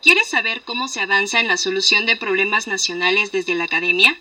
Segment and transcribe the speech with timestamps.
[0.00, 4.16] ¿Quieres saber cómo se avanza en la solución de problemas nacionales desde la academia?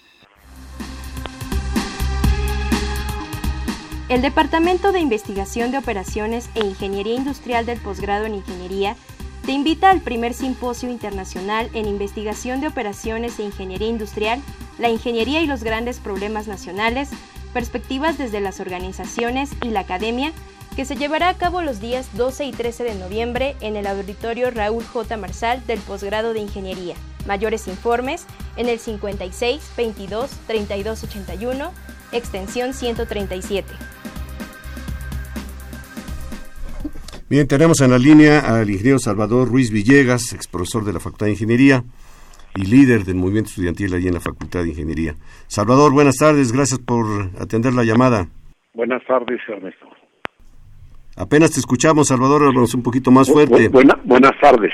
[4.12, 8.98] El Departamento de Investigación de Operaciones e Ingeniería Industrial del Posgrado en Ingeniería
[9.46, 14.42] te invita al primer simposio internacional en investigación de operaciones e ingeniería industrial,
[14.80, 17.10] la ingeniería y los grandes problemas nacionales,
[17.54, 20.34] perspectivas desde las organizaciones y la academia,
[20.76, 24.52] que se llevará a cabo los días 12 y 13 de noviembre en el auditorio
[24.52, 25.16] Raúl J.
[25.16, 26.96] Marsal del posgrado de Ingeniería.
[27.28, 28.26] Mayores informes
[28.58, 31.72] en el 56 22 32 81,
[32.12, 34.01] extensión 137.
[37.32, 41.28] Bien, tenemos en la línea al ingeniero Salvador Ruiz Villegas, ex profesor de la Facultad
[41.28, 41.82] de Ingeniería
[42.58, 45.16] y líder del movimiento estudiantil allí en la Facultad de Ingeniería.
[45.48, 48.28] Salvador, buenas tardes, gracias por atender la llamada.
[48.74, 49.86] Buenas tardes, Ernesto.
[51.16, 53.70] Apenas te escuchamos, Salvador, hablamos un poquito más fuerte.
[53.70, 54.74] buenas tardes.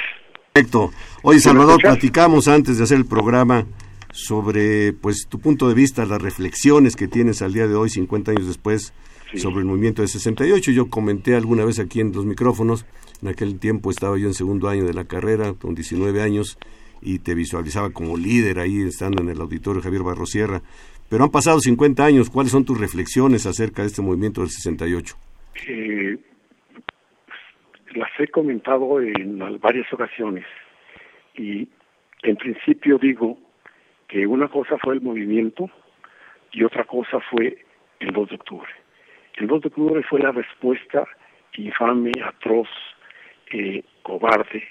[0.51, 0.89] Perfecto.
[1.21, 3.67] Oye, Salvador, platicamos antes de hacer el programa
[4.11, 8.31] sobre pues tu punto de vista, las reflexiones que tienes al día de hoy, 50
[8.31, 8.93] años después,
[9.35, 10.71] sobre el movimiento de 68.
[10.71, 12.85] Yo comenté alguna vez aquí en los micrófonos,
[13.21, 16.57] en aquel tiempo estaba yo en segundo año de la carrera, con 19 años,
[17.01, 20.61] y te visualizaba como líder ahí, estando en el auditorio Javier Barrosierra.
[21.09, 25.15] Pero han pasado 50 años, ¿cuáles son tus reflexiones acerca de este movimiento del 68?
[25.67, 26.17] Eh,
[27.95, 30.45] las he comentado en varias ocasiones
[31.35, 31.67] y
[32.23, 33.37] en principio digo
[34.07, 35.69] que una cosa fue el movimiento
[36.51, 37.65] y otra cosa fue
[37.99, 38.69] el 2 de octubre.
[39.37, 41.07] El 2 de octubre fue la respuesta
[41.57, 42.67] infame, atroz,
[43.51, 44.63] eh, cobarde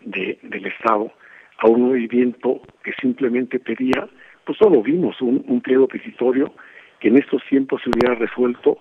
[0.00, 1.12] del Estado
[1.58, 4.08] a un movimiento que simplemente pedía,
[4.44, 6.52] pues solo vimos un, un pliego petitorio
[6.98, 8.78] que en estos tiempos se hubiera resuelto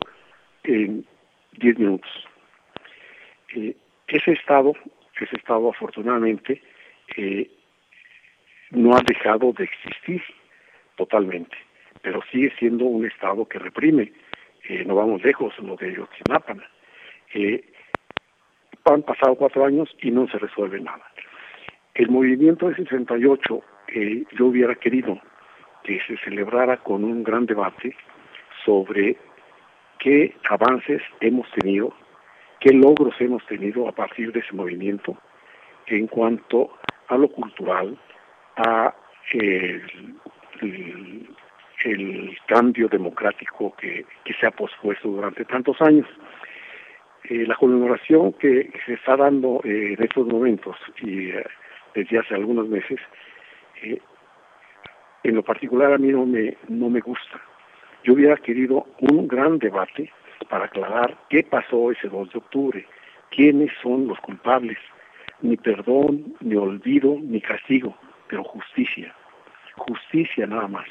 [0.64, 1.06] en
[1.54, 2.12] 10 minutos.
[3.56, 3.76] Eh,
[4.08, 4.74] ese Estado,
[5.20, 6.62] ese Estado afortunadamente,
[7.18, 7.50] eh,
[8.72, 10.24] no ha dejado de existir
[10.96, 11.56] totalmente,
[12.02, 14.12] pero sigue siendo un Estado que reprime
[14.86, 16.56] no vamos lejos, lo de Yotzinapa.
[17.34, 17.64] Eh,
[18.86, 21.06] han pasado cuatro años y no se resuelve nada.
[21.94, 25.20] El movimiento de 68, eh, yo hubiera querido
[25.84, 27.96] que se celebrara con un gran debate
[28.66, 29.18] sobre
[30.00, 31.94] qué avances hemos tenido
[32.62, 35.18] qué logros hemos tenido a partir de ese movimiento
[35.88, 36.72] en cuanto
[37.08, 37.98] a lo cultural,
[38.56, 38.96] a
[42.48, 44.06] cambio democrático que,
[44.40, 46.08] se ha pospuesto durante tantos años.
[47.24, 51.46] Eh, la conmemoración que se está dando eh, en estos momentos y eh,
[51.94, 53.00] desde hace algunos meses,
[55.24, 57.42] en lo particular a mí no me, no me gusta.
[58.04, 60.12] Yo hubiera querido un gran debate
[60.50, 62.88] para aclarar qué pasó ese 2 de octubre,
[63.30, 64.78] quiénes son los culpables,
[65.42, 67.96] ni perdón, ni olvido, ni castigo,
[68.28, 69.14] pero justicia,
[69.76, 70.88] justicia nada más.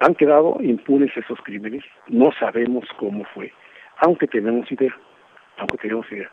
[0.00, 3.52] Han quedado impunes esos crímenes, no sabemos cómo fue,
[3.98, 4.94] aunque tenemos idea,
[5.58, 6.30] aunque tenemos idea.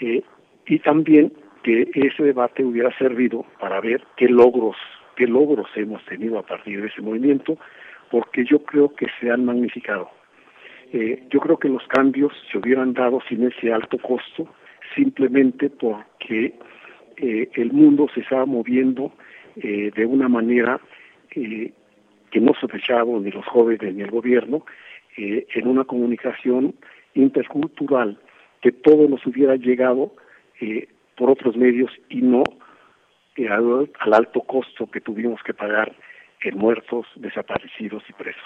[0.00, 0.22] Eh,
[0.66, 4.76] y también que ese debate hubiera servido para ver qué logros,
[5.14, 7.58] qué logros hemos tenido a partir de ese movimiento,
[8.10, 10.10] porque yo creo que se han magnificado.
[10.92, 14.48] Eh, yo creo que los cambios se hubieran dado sin ese alto costo,
[14.94, 16.54] simplemente porque
[17.16, 19.12] eh, el mundo se estaba moviendo
[19.56, 20.78] de una manera
[22.30, 24.64] que no sospechaba ni los jóvenes ni el gobierno,
[25.16, 26.74] en una comunicación
[27.14, 28.18] intercultural
[28.60, 30.12] que todo nos hubiera llegado
[31.16, 32.42] por otros medios y no
[33.44, 35.94] al, al alto costo que tuvimos que pagar
[36.42, 38.42] en muertos, desaparecidos y presos.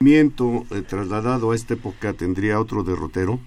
[0.00, 3.38] ¿El movimiento eh, trasladado a esta época tendría otro derrotero?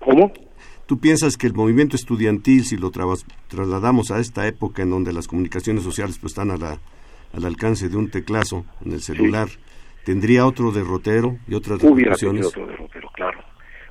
[0.00, 0.32] ¿Cómo?
[0.86, 5.28] ¿Tú piensas que el movimiento estudiantil, si lo trasladamos a esta época en donde las
[5.28, 6.78] comunicaciones sociales pues, están a la,
[7.32, 9.48] al alcance de un teclazo en el celular,
[10.04, 13.38] tendría otro derrotero y otras Hubiera tenido otro derrotero, claro.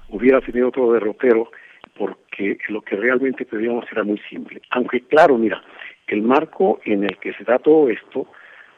[0.10, 1.50] Hubiera tenido otro derrotero
[1.98, 4.62] porque lo que realmente pedíamos era muy simple.
[4.70, 5.64] Aunque claro, mira,
[6.08, 8.28] el marco en el que se da todo esto,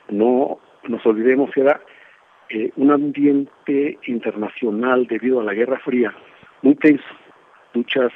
[0.09, 1.81] no nos olvidemos, era
[2.49, 6.13] eh, un ambiente internacional debido a la Guerra Fría
[6.61, 7.03] muy tenso,
[7.75, 8.11] luchas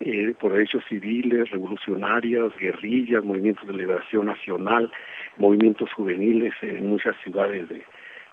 [0.00, 4.90] eh, por derechos civiles, revolucionarias, guerrillas, movimientos de liberación nacional,
[5.36, 7.68] movimientos juveniles en muchas ciudades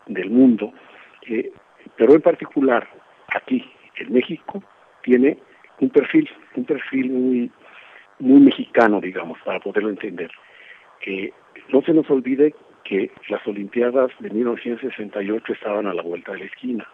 [0.06, 0.72] del mundo.
[1.24, 1.52] Eh,
[1.98, 2.88] pero en particular,
[3.36, 4.64] aquí, en México,
[5.04, 5.38] tiene
[5.82, 7.52] un perfil, un perfil muy,
[8.20, 10.32] muy mexicano, digamos, para poderlo entender.
[11.02, 11.34] que
[11.70, 16.46] no se nos olvide que las Olimpiadas de 1968 estaban a la vuelta de la
[16.46, 16.88] esquina.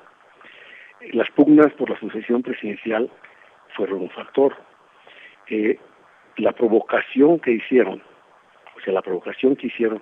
[1.12, 3.12] Las pugnas por la sucesión presidencial
[3.76, 4.56] fueron un factor.
[5.50, 5.78] Eh,
[6.38, 8.02] la provocación que hicieron,
[8.76, 10.02] o sea, la provocación que hicieron,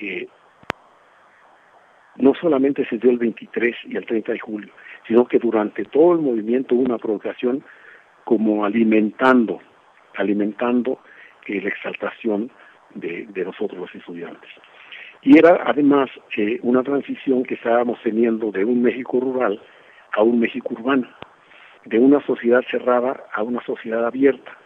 [0.00, 0.28] eh,
[2.16, 4.72] no solamente se dio el 23 y el 30 de julio,
[5.06, 7.64] sino que durante todo el movimiento hubo una provocación
[8.24, 9.60] como alimentando,
[10.16, 11.00] alimentando
[11.46, 12.50] eh, la exaltación
[12.94, 14.50] de, nosotros los estudiantes.
[15.22, 16.10] Y era además
[16.62, 19.60] una transición que estábamos teniendo de un México rural
[20.12, 21.08] a un México urbano,
[21.84, 24.56] de una sociedad cerrada a una sociedad abierta.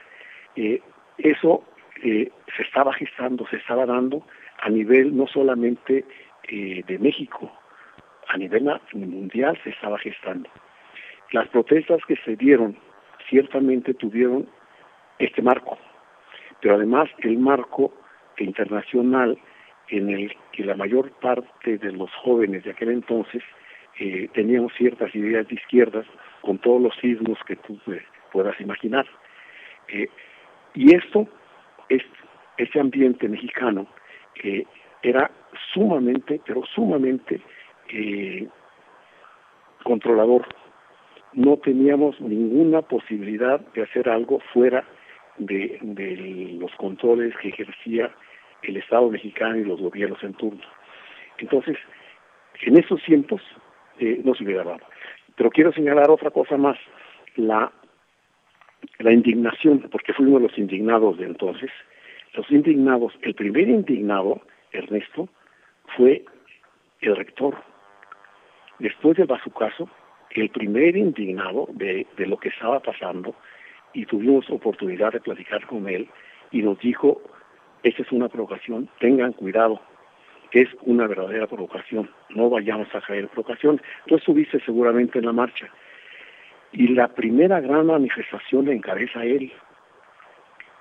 [0.54, 0.80] Eh,
[1.18, 1.64] eso
[2.02, 4.22] se estaba gestando, se estaba dando
[4.60, 6.04] a nivel no solamente
[6.48, 7.50] de México,
[8.28, 10.50] a nivel mundial se estaba gestando.
[11.32, 12.76] Las protestas que se dieron
[13.28, 14.46] ciertamente tuvieron
[15.19, 15.78] este marco,
[16.60, 17.92] pero además el marco
[18.38, 19.38] internacional
[19.88, 23.42] en el que la mayor parte de los jóvenes de aquel entonces
[23.98, 26.06] eh, teníamos ciertas ideas de izquierdas
[26.46, 28.02] con todos los sismos que tú eh,
[28.32, 29.05] puedas imaginar.
[29.88, 30.08] Eh,
[30.74, 31.26] y esto,
[32.56, 33.88] este ambiente mexicano,
[34.34, 34.65] que
[35.03, 35.29] era
[35.74, 37.41] sumamente, pero sumamente
[39.82, 40.46] controlador
[41.32, 44.84] no teníamos ninguna posibilidad de hacer algo fuera
[45.38, 45.79] de,
[46.58, 48.10] los controles que ejercía
[48.62, 50.65] el Estado mexicano y los gobiernos en turno.
[51.38, 51.76] Entonces,
[52.62, 53.43] en esos tiempos
[53.98, 54.81] eh, no se hubiera dado.
[55.36, 56.78] Pero quiero señalar otra cosa más,
[57.36, 57.70] la,
[58.98, 61.70] la indignación, porque fuimos los indignados de entonces.
[62.34, 64.40] Los indignados, el primer indignado,
[64.72, 65.28] Ernesto,
[65.96, 66.24] fue
[67.00, 67.56] el rector.
[68.78, 69.88] Después del bazucazo,
[70.31, 73.34] el primer indignado de, lo que estaba pasando
[73.94, 76.08] y tuvimos oportunidad de platicar con él
[76.50, 77.20] y nos dijo,
[77.82, 79.81] esta es una provocación, tengan cuidado,
[80.53, 83.81] es una verdadera provocación, no vayamos a caer en provocación.
[84.06, 85.69] Tú estuviste seguramente en la marcha
[86.72, 89.53] y la primera gran manifestación la encabeza él.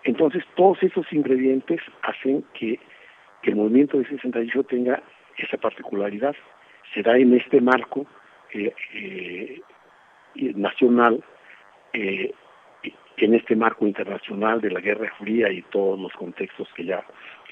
[0.03, 2.79] Entonces todos esos ingredientes hacen que,
[3.41, 5.01] que el movimiento de 68 tenga
[5.37, 6.35] esa particularidad.
[6.93, 8.05] Se da en este marco
[8.53, 9.61] eh,
[10.35, 11.23] nacional
[11.93, 12.33] eh,
[13.17, 17.03] en este marco internacional de la Guerra Fría y todos los contextos que ya,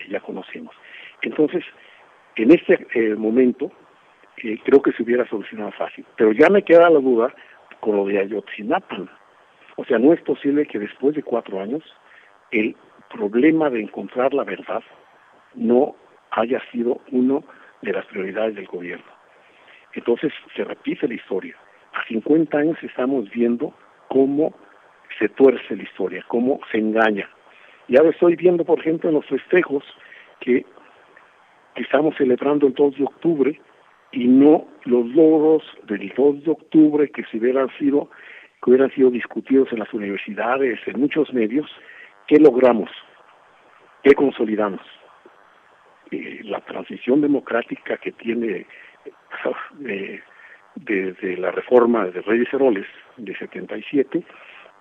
[0.10, 0.76] ya conocemos.
[1.22, 1.64] Entonces,
[2.36, 3.72] en este eh, momento
[4.38, 6.06] eh, creo que se hubiera solucionado fácil.
[6.16, 7.34] Pero ya me queda la duda
[7.80, 8.98] con lo de Ayotzinapa.
[9.76, 11.84] O sea, no es posible que después de cuatro años
[12.52, 12.76] el
[13.10, 14.84] problema de encontrar la verdad
[15.56, 15.96] no
[16.32, 17.44] haya sido uno
[17.82, 19.06] de las prioridades del gobierno.
[19.94, 21.56] Entonces se repite la historia.
[21.94, 23.74] A 50 años estamos viendo
[24.08, 24.54] cómo
[25.20, 27.30] se tuerce la historia, cómo se engaña.
[27.88, 29.84] Y ahora estoy viendo, por ejemplo, en los festejos
[30.40, 30.66] que
[31.76, 33.62] estamos celebrando el 2 de octubre
[34.12, 38.10] y no los logros del 2 de octubre que si hubieran sido
[38.64, 41.70] que hubieran sido discutidos en las universidades, en muchos medios,
[42.28, 42.90] ¿qué logramos?
[44.04, 44.80] ¿Qué consolidamos?
[46.12, 48.66] Eh, la transición democrática que tiene
[49.86, 50.22] eh,
[50.76, 52.88] desde la reforma de Reyes Heroles
[53.18, 54.24] de 77,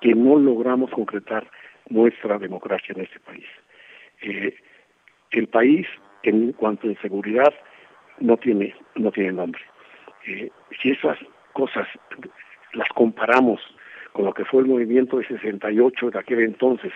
[0.00, 1.48] que no logramos concretar
[1.88, 3.46] nuestra democracia en este país.
[4.20, 4.54] Eh,
[5.32, 5.86] el país,
[6.22, 7.52] en cuanto a seguridad,
[8.18, 9.60] no tiene, no tiene nombre.
[10.26, 10.50] Eh,
[10.80, 11.18] si esas
[11.52, 11.86] cosas
[12.72, 13.60] las comparamos
[14.12, 16.92] con lo que fue el movimiento de 68 de aquel entonces,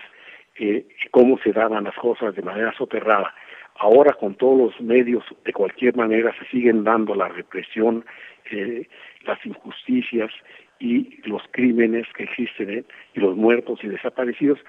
[0.59, 3.33] eh, cómo se daban las cosas de manera soterrada,
[3.75, 8.05] ahora con todos los medios de cualquier manera se siguen dando la represión,
[8.51, 8.87] eh,
[9.25, 10.31] las injusticias
[10.79, 12.83] y los crímenes que existen ¿eh?
[13.13, 14.59] y los muertos y desaparecidos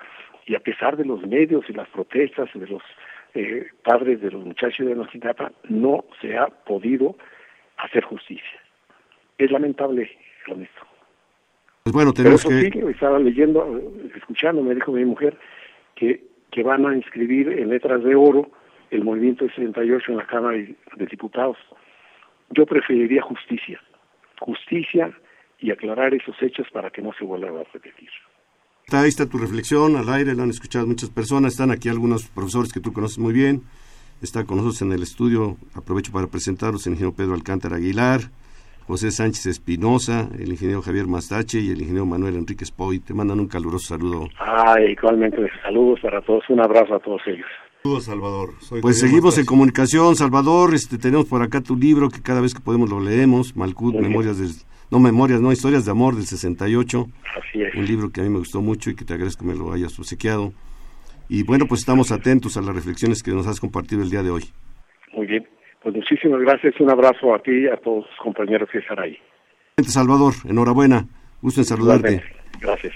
[0.47, 2.83] y a pesar de los medios y las protestas de los
[3.35, 7.17] eh, padres de los muchachos de Nocinapa no se ha podido
[7.77, 8.61] hacer justicia.
[9.37, 10.11] Es lamentable,
[10.51, 10.83] honesto.
[11.85, 12.91] Pues bueno, tenemos Pero eso que...
[12.91, 13.81] estaba leyendo,
[14.15, 15.39] escuchando, me dijo mi mujer,
[15.95, 18.51] que, que van a inscribir en letras de oro
[18.91, 21.59] el movimiento de 68 en la Cámara de Diputados.
[22.51, 23.81] Yo preferiría justicia,
[24.41, 25.13] justicia
[25.59, 28.11] y aclarar esos hechos para que no se vuelvan a repetir.
[28.91, 32.73] Ahí está tu reflexión, al aire, la han escuchado muchas personas, están aquí algunos profesores
[32.73, 33.61] que tú conoces muy bien,
[34.23, 38.23] está con nosotros en el estudio, aprovecho para presentarlos, el ingeniero Pedro Alcántara Aguilar,
[38.87, 43.41] José Sánchez Espinosa, el ingeniero Javier Mastache y el ingeniero Manuel Enrique Spoy, te mandan
[43.41, 44.29] un caluroso saludo.
[44.41, 47.47] Ah, igualmente, saludos para todos, un abrazo a todos ellos.
[47.83, 48.55] Saludos, Salvador.
[48.83, 52.61] pues seguimos en comunicación, Salvador, este, tenemos por acá tu libro que cada vez que
[52.61, 54.51] podemos lo leemos, Malcut, Memorias del
[54.91, 57.07] no memorias, no historias de amor del 68.
[57.37, 57.75] Así es.
[57.75, 59.73] Un libro que a mí me gustó mucho y que te agradezco que me lo
[59.73, 60.53] hayas obsequiado.
[61.29, 64.31] Y bueno, pues estamos atentos a las reflexiones que nos has compartido el día de
[64.31, 64.45] hoy.
[65.13, 65.47] Muy bien.
[65.83, 66.81] Pues muchísimas gracias.
[66.81, 69.19] Un abrazo a ti y a todos los compañeros que están ahí.
[69.83, 71.07] Salvador, enhorabuena.
[71.43, 72.23] Gusto en saludarte.
[72.61, 72.95] Gracias.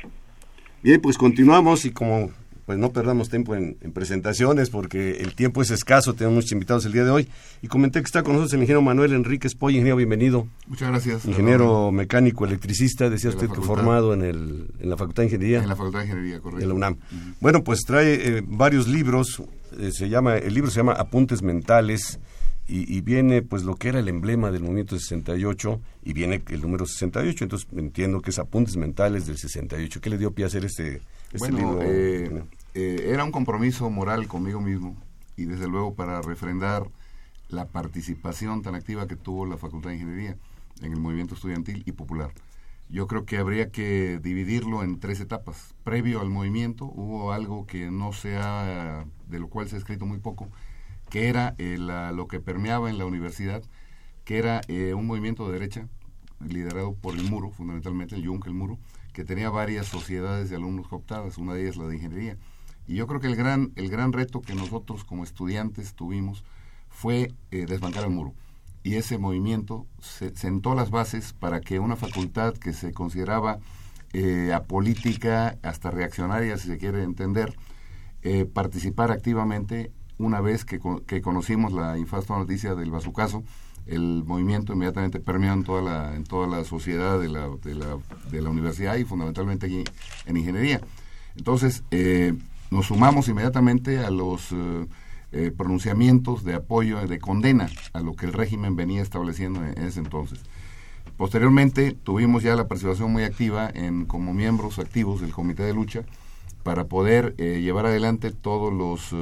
[0.82, 2.30] Bien, pues continuamos y como
[2.72, 6.92] pues no perdamos tiempo en, presentaciones porque el tiempo es escaso, tenemos muchos invitados el
[6.92, 7.28] día de hoy.
[7.60, 10.46] Y comenté que está con nosotros el ingeniero Manuel Enrique Spoy, ingeniero, bienvenido.
[10.68, 11.26] Muchas gracias.
[11.26, 15.62] Ingeniero mecánico, electricista, decía usted que formado en, el, en la Facultad de Ingeniería.
[15.62, 16.60] En la Facultad de Ingeniería, correcto.
[16.60, 16.96] De la UNAM.
[17.42, 19.42] Bueno, pues trae eh, varios libros,
[19.78, 22.18] eh, se llama, el libro se llama Apuntes Mentales,
[22.68, 26.86] y, viene pues lo que era el emblema del movimiento 68 y viene el número
[26.86, 30.00] 68, entonces entiendo que es Apuntes Mentales del 68.
[30.00, 31.02] ¿Qué le dio pie a hacer este,
[31.32, 32.30] este bueno, eh,
[32.74, 34.96] eh, era un compromiso moral conmigo mismo
[35.36, 36.88] y desde luego para refrendar
[37.48, 40.36] la participación tan activa que tuvo la Facultad de Ingeniería
[40.80, 42.30] en el movimiento estudiantil y popular.
[42.88, 45.74] Yo creo que habría que dividirlo en tres etapas.
[45.84, 50.06] Previo al movimiento hubo algo que no se ha, de lo cual se ha escrito
[50.06, 50.48] muy poco,
[51.10, 53.62] que era eh, lo que permeaba en la universidad,
[54.24, 54.60] que era
[54.94, 55.88] un movimiento de derecha
[56.48, 58.78] liderado por el Muro, fundamentalmente el Yunque, el Muro,
[59.12, 62.36] que tenía varias sociedades de alumnos cooptadas, una de ellas la de ingeniería.
[62.86, 66.44] Y yo creo que el gran, el gran reto que nosotros como estudiantes tuvimos
[66.88, 68.34] fue eh, desbancar el muro.
[68.82, 73.58] Y ese movimiento se, sentó las bases para que una facultad que se consideraba
[74.12, 77.56] eh, apolítica, hasta reaccionaria, si se quiere entender,
[78.22, 83.42] eh, participara activamente una vez que, que conocimos la infasta noticia del bazucazo,
[83.86, 87.98] el movimiento inmediatamente permeó en toda la, en toda la sociedad de la, de la,
[88.30, 89.84] de la universidad y fundamentalmente aquí
[90.26, 90.80] en ingeniería.
[91.36, 92.34] Entonces, eh,
[92.72, 94.86] nos sumamos inmediatamente a los eh,
[95.32, 100.00] eh, pronunciamientos de apoyo, de condena a lo que el régimen venía estableciendo en, ese
[100.00, 100.40] entonces.
[101.18, 106.02] Posteriormente tuvimos ya la participación muy activa en, como miembros activos del Comité de Lucha
[106.62, 109.14] para poder llevar adelante todos los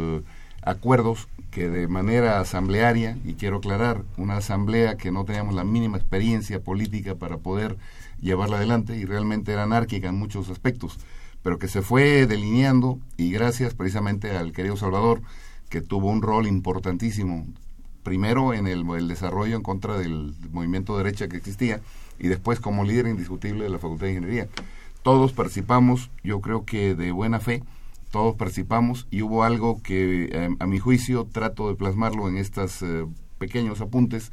[0.62, 5.96] acuerdos que de manera asamblearia, y quiero aclarar, una asamblea que no teníamos la mínima
[5.96, 7.76] experiencia política para poder
[8.20, 10.98] llevarla adelante y realmente era anárquica en muchos aspectos,
[11.42, 15.22] pero que se fue delineando y gracias precisamente al querido Salvador,
[15.68, 17.46] que tuvo un rol importantísimo,
[18.02, 21.80] primero en el, desarrollo en contra del movimiento derecha que existía
[22.18, 24.48] y después como líder indiscutible de la Facultad de Ingeniería.
[25.02, 27.62] Todos participamos, yo creo que de buena fe,
[28.10, 32.82] todos participamos y hubo algo que eh, a mi juicio trato de plasmarlo en estos
[32.82, 33.06] eh,
[33.38, 34.32] pequeños apuntes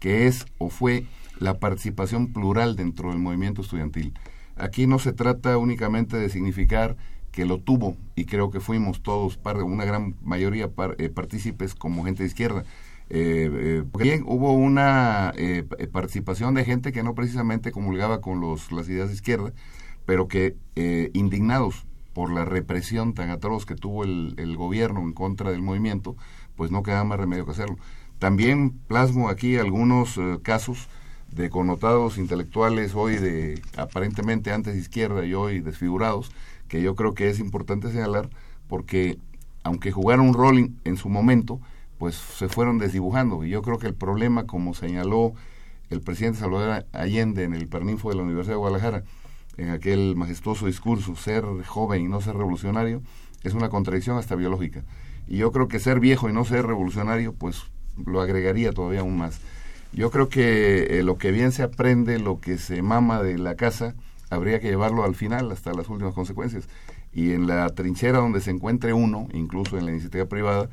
[0.00, 1.04] que es o fue
[1.38, 4.12] la participación plural dentro del movimiento estudiantil.
[4.58, 6.96] Aquí no se trata únicamente de significar
[7.32, 12.22] que lo tuvo y creo que fuimos todos, una gran mayoría eh, partícipes como gente
[12.22, 12.64] de izquierda.
[13.10, 18.88] Eh, eh hubo una eh, participación de gente que no precisamente comulgaba con los, las
[18.88, 19.52] ideas de izquierda,
[20.04, 20.56] pero que
[21.12, 26.16] indignados por la represión tan atroz que tuvo el, gobierno en contra del movimiento,
[26.56, 27.76] pues no queda más remedio que hacerlo.
[28.18, 30.88] También plasmo aquí algunos casos
[31.30, 36.30] de connotados intelectuales hoy de aparentemente antes izquierda y hoy desfigurados,
[36.68, 38.28] que yo creo que es importante señalar
[38.68, 39.18] porque
[39.62, 41.60] aunque jugaron un rol en su momento,
[41.98, 43.44] pues se fueron desdibujando.
[43.44, 45.34] Y yo creo que el problema, como señaló
[45.90, 49.04] el presidente Salvador Allende en el Perninfo de la Universidad de Guadalajara,
[49.56, 53.02] en aquel majestuoso discurso, ser joven y no ser revolucionario,
[53.42, 54.84] es una contradicción hasta biológica.
[55.26, 57.64] Y yo creo que ser viejo y no ser revolucionario, pues
[58.06, 59.40] lo agregaría todavía aún más.
[59.92, 63.54] Yo creo que eh, lo que bien se aprende, lo que se mama de la
[63.54, 63.94] casa,
[64.30, 66.68] habría que llevarlo al final, hasta las últimas consecuencias.
[67.12, 70.68] Y en la trinchera donde se encuentre uno, incluso en la iniciativa privada,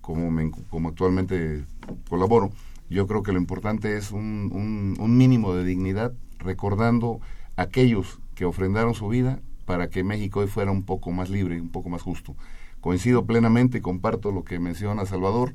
[0.00, 1.64] como, como actualmente
[2.08, 2.50] colaboro,
[2.88, 7.20] yo creo que lo importante es un, un, mínimo de dignidad, recordando
[7.56, 11.70] aquellos que ofrendaron su vida para que México hoy fuera un poco más libre, un
[11.70, 12.34] poco más justo.
[12.80, 15.52] Coincido plenamente y comparto lo que menciona Salvador,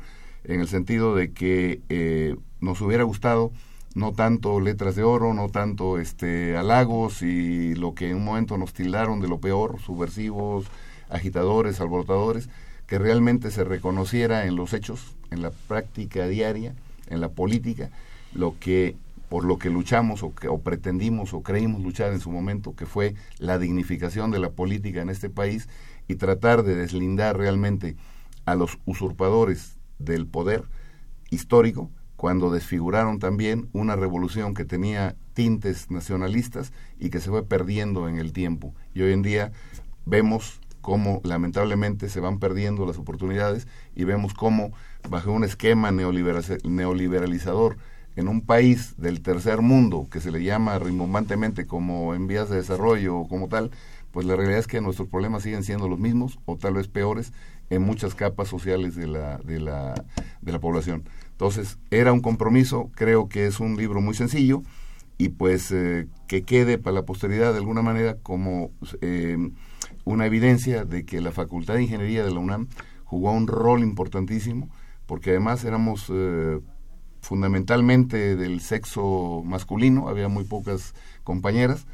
[0.48, 3.52] en el sentido de que eh, nos hubiera gustado
[3.96, 8.58] no tanto letras de oro, no tanto este halagos y lo que en un momento
[8.58, 10.66] nos tildaron de lo peor, subversivos,
[11.10, 12.50] agitadores, alborotadores,
[12.88, 16.75] que realmente se reconociera en los hechos, en la práctica diaria,
[17.08, 17.90] en la política,
[18.34, 18.96] lo que
[19.30, 22.86] por lo que luchamos o, que, o pretendimos o creímos luchar en su momento, que
[22.86, 25.68] fue la dignificación de la política en este país
[26.08, 27.96] y tratar de deslindar realmente
[28.46, 30.66] a los usurpadores del poder
[31.30, 38.08] histórico cuando desfiguraron también una revolución que tenía tintes nacionalistas y que se fue perdiendo
[38.08, 38.74] en el tiempo.
[38.94, 39.52] Y hoy en día
[40.06, 44.72] vemos cómo lamentablemente se van perdiendo las oportunidades y vemos cómo
[45.10, 47.78] bajo un esquema neoliberalizador
[48.15, 52.58] en un país del tercer mundo que se le llama rimbombantemente como en vías de
[52.58, 53.72] desarrollo o como tal,
[54.15, 57.34] pues la realidad es que nuestros problemas siguen siendo los mismos o tal vez peores
[57.69, 59.93] en muchas capas sociales de la, de la,
[60.41, 61.04] de la población.
[61.32, 64.63] Entonces, era un compromiso, creo que es un libro muy sencillo
[65.17, 69.38] y pues eh, que quede para la posteridad de alguna manera como eh,
[70.06, 72.69] una evidencia de que la Facultad de Ingeniería de la UNAM
[73.04, 74.69] jugó un rol importantísimo,
[75.08, 76.62] porque además éramos eh,
[77.19, 81.86] fundamentalmente del sexo masculino, había muy pocas compañeras,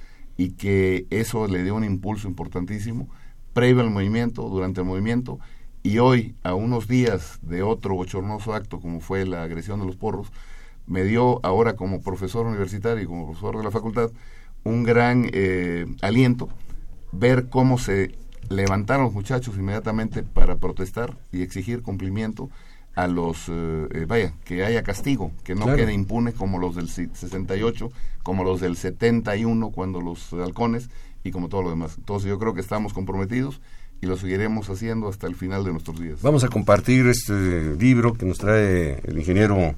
[0.41, 3.07] y que eso le dio un impulso importantísimo
[3.53, 5.37] previo al movimiento, durante el movimiento,
[5.83, 9.97] y hoy, a unos días de otro bochornoso acto como fue la agresión de los
[9.97, 10.31] porros,
[10.87, 14.09] me dio ahora como profesor universitario y como profesor de la facultad
[14.63, 16.49] un gran eh, aliento
[17.11, 18.15] ver cómo se
[18.49, 22.49] levantaron los muchachos inmediatamente para protestar y exigir cumplimiento
[22.95, 26.89] a los, eh, eh, vaya, que haya castigo, que no quede impune como los del
[26.89, 27.91] 68,
[28.23, 30.89] como los del 71 cuando los halcones
[31.23, 31.95] y como todo lo demás.
[31.97, 33.61] Entonces yo creo que estamos comprometidos
[34.01, 36.21] y lo seguiremos haciendo hasta el final de nuestros días.
[36.21, 39.75] Vamos a compartir este libro que nos trae el ingeniero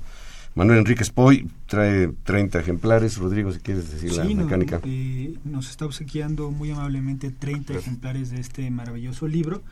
[0.55, 3.17] Manuel Enrique Spoy, trae 30 ejemplares.
[3.17, 4.79] Rodrigo, si quieres decir la mecánica.
[4.85, 9.63] Eh, nos está obsequiando muy amablemente 30 ejemplares de este maravilloso libro.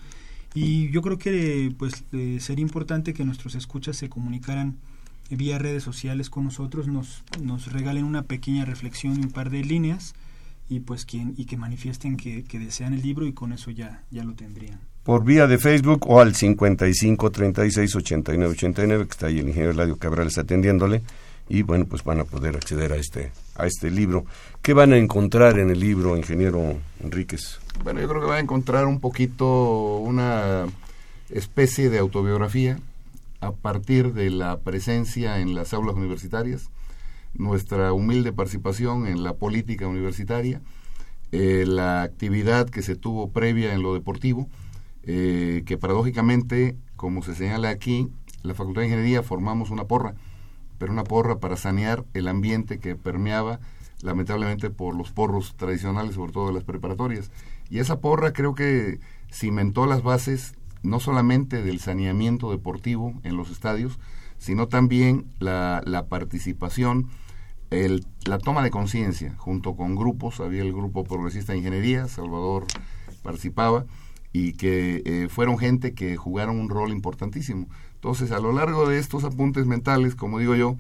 [0.54, 4.78] Y yo creo que pues eh, sería importante que nuestros escuchas se comunicaran
[5.30, 9.64] vía redes sociales con nosotros, nos, nos regalen una pequeña reflexión y un par de
[9.64, 10.14] líneas
[10.68, 14.24] y pues quien y que manifiesten que, desean el libro y con eso ya ya
[14.24, 14.80] lo tendrían.
[15.04, 19.72] Por vía de Facebook o al 55 36 89 89 que está ahí el ingeniero
[19.72, 21.02] Eladio Cabrales atendiéndole
[21.50, 24.26] y bueno pues van a poder acceder a este a este libro.
[24.62, 28.42] Qué van a encontrar en el libro ingeniero Enríquez bueno yo creo que van a
[28.42, 30.66] encontrar un poquito una
[31.30, 32.80] especie de autobiografía
[33.40, 36.70] a partir de la presencia en las aulas universitarias
[37.34, 40.62] nuestra humilde participación en la política universitaria,
[41.32, 44.50] eh, la actividad que se tuvo previa en lo deportivo,
[45.04, 48.10] eh, que paradójicamente, como se señala aquí,
[48.44, 50.16] la Facultad de Ingeniería formamos una porra,
[50.82, 53.60] pero una porra para sanear el ambiente que permeaba
[54.02, 57.30] lamentablemente por los porros tradicionales, sobre todo de las preparatorias.
[57.70, 59.00] Y esa porra creo que
[59.32, 64.00] cimentó las bases no solamente del saneamiento deportivo en los estadios,
[64.40, 67.10] sino también la, participación
[67.70, 72.66] el, la toma de conciencia junto con grupos, había el grupo progresista de ingeniería, Salvador
[73.22, 73.86] participaba,
[74.34, 77.68] y que eh, fueron gente que jugaron un rol importantísimo.
[78.02, 80.76] Entonces, a lo largo de estos apuntes mentales, como digo yo,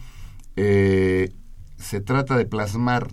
[0.55, 1.29] eh,
[1.77, 3.10] se trata de plasmar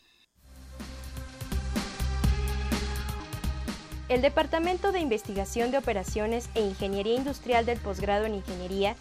[4.09, 8.95] El Departamento de Investigación de Operaciones e Ingeniería Industrial del Posgrado en Ingeniería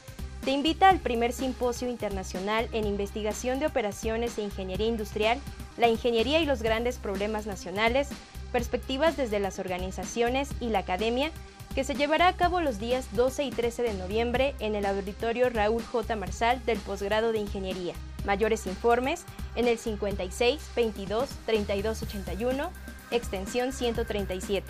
[0.44, 5.38] te invita al primer simposio internacional en investigación de operaciones e ingeniería industrial,
[5.76, 8.08] la ingeniería y los grandes problemas nacionales,
[8.50, 11.30] perspectivas desde las organizaciones y la academia,
[11.76, 15.50] que se llevará a cabo los días 12 y 13 de noviembre en el auditorio
[15.50, 16.16] Raúl J.
[16.16, 17.94] Marsal del posgrado de Ingeniería.
[18.24, 22.70] Mayores informes en el 56 22 32 81,
[23.12, 24.64] extensión 137.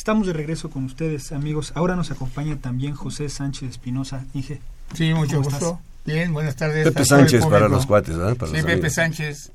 [0.00, 1.72] Estamos de regreso con ustedes, amigos.
[1.74, 4.24] Ahora nos acompaña también José Sánchez Espinosa.
[4.32, 4.58] Inge.
[4.94, 5.78] Sí, mucho gusto.
[6.06, 6.84] Bien, buenas tardes.
[6.84, 8.48] Pepe Sánchez para los cuates, ¿verdad?
[8.50, 9.52] sí, Pepe Sánchez.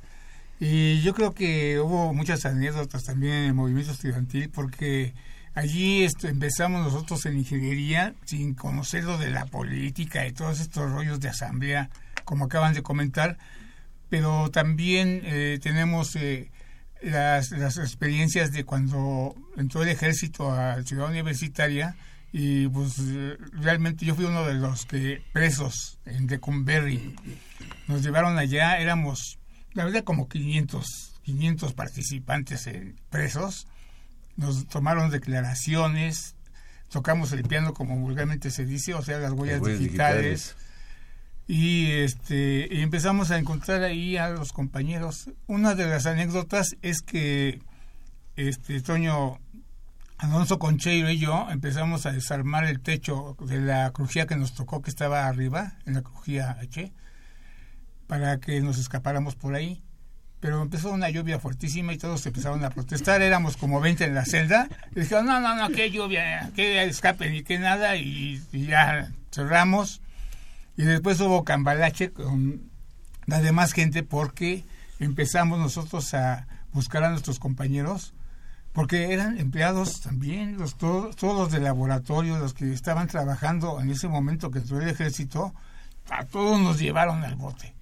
[0.60, 5.16] Y yo creo que hubo muchas anécdotas también en el movimiento estudiantil porque
[5.56, 10.92] allí esto, empezamos nosotros en ingeniería sin conocer lo de la política y todos estos
[10.92, 11.90] rollos de asamblea,
[12.24, 13.40] como acaban de comentar,
[14.12, 16.52] pero también eh, tenemos eh,
[17.06, 21.96] las, las experiencias de cuando entró el ejército a Ciudad Universitaria
[22.32, 22.96] y pues
[23.54, 27.16] realmente yo fui uno de los que presos en Decumberry.
[27.88, 29.38] Nos llevaron allá, éramos
[29.74, 32.70] la verdad como 500, 500 participantes
[33.10, 33.68] presos,
[34.38, 36.36] nos tomaron declaraciones,
[36.90, 40.56] tocamos el piano como vulgarmente se dice, o sea, las huellas, digitales,
[41.48, 45.30] y este empezamos a encontrar ahí a los compañeros.
[45.48, 47.60] Una de las anécdotas es que
[48.36, 49.40] este Toño
[50.18, 54.82] Alonso Concheiro y yo empezamos a desarmar el techo de la crujía que nos tocó
[54.82, 56.92] que estaba arriba, en la crujía H
[58.08, 59.82] para que nos escapáramos por ahí.
[60.40, 63.22] Pero empezó una lluvia fuertísima y todos empezaron a protestar.
[63.22, 64.68] Éramos como 20 en la celda.
[64.96, 67.96] Y dijeron, no, no, no, qué lluvia, qué escape ni qué nada.
[67.96, 70.02] Y, ya cerramos.
[70.78, 72.70] Y después hubo cambalache con
[73.26, 74.66] la demás gente porque
[75.00, 78.14] empezamos nosotros a buscar a nuestros compañeros
[78.76, 83.90] porque eran empleados también, los, todos, todos los de laboratorio, los que estaban trabajando en
[83.90, 85.54] ese momento que entró el ejército,
[86.10, 87.74] a todos nos llevaron al bote.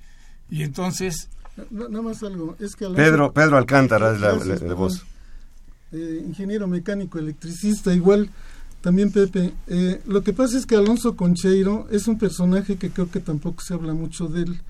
[0.51, 1.29] Y entonces...
[1.71, 2.55] nada más algo.
[2.59, 5.03] Es que Pedro, Pedro Alcántara es la, de voz.
[5.91, 8.29] Eh, ingeniero mecánico, electricista, igual
[8.83, 9.53] también Pepe.
[9.67, 13.63] Eh, lo que pasa es que Alonso Concheiro es un personaje que creo que tampoco
[13.63, 14.61] se habla mucho de él.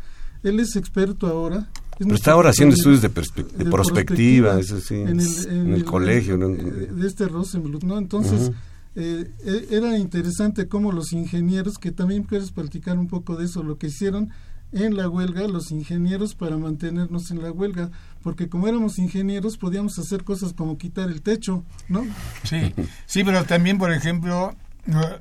[0.43, 1.67] Él es experto ahora.
[1.97, 6.35] Pero está ahora haciendo estudios de, prospectiva, eso sí, en el, colegio.
[6.35, 7.97] Eh, de este Rosenbluth, ¿no?
[7.97, 8.51] Entonces,
[8.95, 13.87] era interesante cómo los ingenieros, que también quieres platicar un poco de eso, lo que
[13.87, 14.29] hicieron
[14.73, 19.97] en la huelga los ingenieros para mantenernos en la huelga, porque como éramos ingenieros podíamos
[19.99, 22.05] hacer cosas como quitar el techo, ¿no?
[22.43, 22.73] Sí,
[23.05, 24.55] sí, pero también, por ejemplo,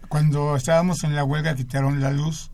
[0.09, 2.51] cuando estábamos en la huelga quitaron la luz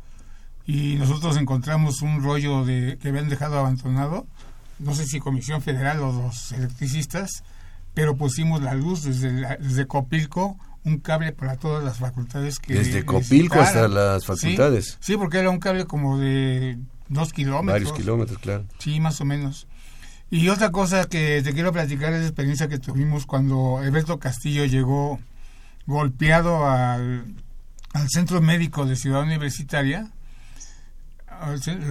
[0.67, 4.27] y nosotros encontramos un rollo de que habían dejado abandonado,
[4.79, 7.43] no sé si Comisión Federal o los electricistas,
[7.95, 13.05] pero pusimos la luz desde, desde Copilco un cable para todas las facultades que desde
[13.05, 15.17] Copilco hasta las facultades ¿Sí?
[15.17, 19.67] porque era un cable como de dos kilómetros varios kilómetros claro sí más o menos
[20.31, 24.67] Y otra cosa que te quiero platicar es la experiencia que tuvimos cuando Alberto Castillo
[24.67, 25.19] llegó
[25.87, 27.25] golpeado al,
[27.95, 30.11] al centro médico de Ciudad Universitaria.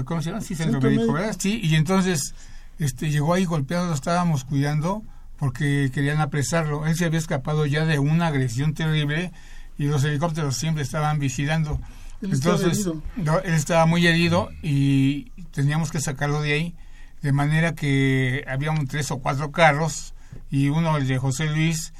[0.06, 0.42] ¿Cómo se llama?
[0.42, 1.36] Sí, centro, médico, ¿verdad?
[1.40, 2.36] Sí, y entonces
[2.78, 5.04] este, llegó ahí golpeado, lo estábamos cuidando
[5.38, 6.86] porque querían apresarlo.
[6.86, 9.32] Él se había escapado ya de una agresión terrible
[9.78, 11.80] y los helicópteros siempre estaban vigilando.
[12.22, 16.76] Entonces, él estaba muy herido y teníamos que sacarlo de ahí
[17.22, 20.14] de manera que había un tres o cuatro carros
[20.50, 21.94] y uno, el de José Luis,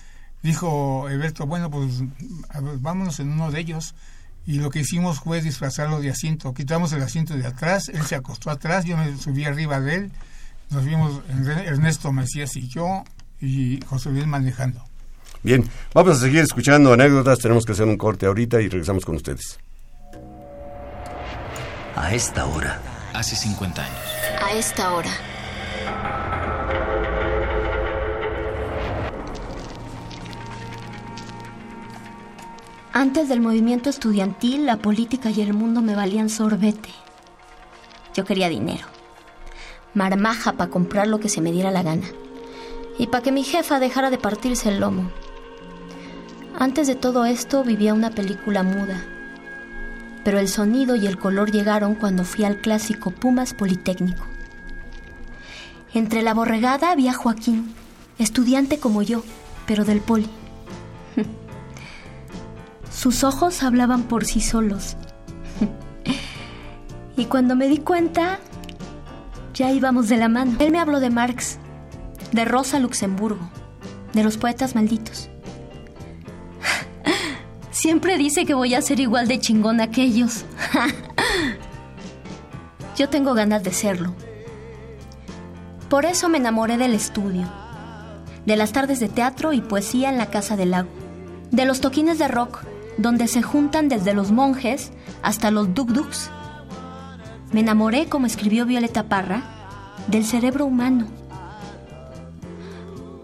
[0.44, 2.04] dijo Alberto, bueno, pues
[2.80, 3.96] vámonos en uno de ellos.
[4.46, 6.54] Y lo que hicimos fue disfrazarlo de asiento.
[6.54, 10.12] Quitamos el asiento de atrás, él se acostó atrás, yo me subí arriba de él.
[10.70, 13.04] Nos vimos Ernesto Macías y yo
[13.42, 14.84] y José Luis manejando.
[15.44, 19.16] Bien, vamos a seguir escuchando anécdotas, tenemos que hacer un corte ahorita y regresamos con
[19.16, 19.60] ustedes.
[21.96, 22.82] A esta hora
[23.14, 23.98] hace 50 años.
[24.42, 25.12] A esta hora.
[32.94, 36.90] Antes del movimiento estudiantil, la política y el mundo me valían sorbete.
[38.16, 38.88] Yo quería dinero.
[39.94, 42.08] Marmaja para comprar lo que se me diera la gana.
[42.98, 45.12] Y para que mi jefa dejara de partirse el lomo.
[46.58, 49.04] Antes de todo esto vivía una película muda
[50.28, 54.26] pero el sonido y el color llegaron cuando fui al clásico Pumas Politécnico.
[55.94, 57.74] Entre la borregada había Joaquín,
[58.20, 59.24] estudiante como yo,
[59.66, 60.28] pero del poli.
[62.92, 64.98] Sus ojos hablaban por sí solos.
[67.16, 68.40] y cuando me di cuenta,
[69.54, 70.58] ya íbamos de la mano.
[70.60, 71.58] Él me habló de Marx,
[72.32, 73.50] de Rosa Luxemburgo,
[74.14, 75.30] de los poetas malditos.
[77.72, 80.46] Siempre dice que voy a ser igual de chingón que ellos.
[82.98, 84.16] Yo tengo ganas de serlo.
[85.90, 87.48] Por eso me enamoré del estudio,
[88.46, 90.90] de las tardes de teatro y poesía en la Casa del Lago,
[91.52, 92.64] de los toquines de rock,
[92.98, 95.92] donde se juntan desde los monjes hasta los duk
[97.54, 99.44] Me enamoré, como escribió Violeta Parra,
[100.08, 101.08] del cerebro humano.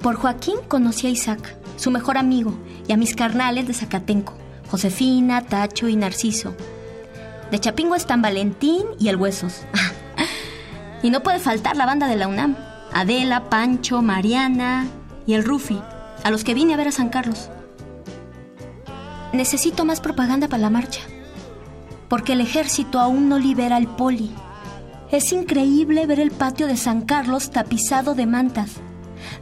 [0.03, 2.53] Por Joaquín conocí a Isaac, su mejor amigo,
[2.89, 4.33] y a mis carnales de Zacatenco.
[4.69, 6.57] Josefina, Tacho y Narciso.
[7.51, 9.61] De Chapingo están Valentín y el Huesos.
[11.03, 12.57] y no puede faltar la banda de la UNAM.
[12.91, 14.87] Adela, Pancho, Mariana
[15.25, 15.81] y el Rufi,
[16.25, 17.49] a los que vine a ver a San Carlos.
[19.31, 20.99] Necesito más propaganda para la marcha,
[22.09, 24.35] porque el ejército aún no libera al poli.
[25.11, 28.81] Es increíble ver el patio de San Carlos tapizado de mantas,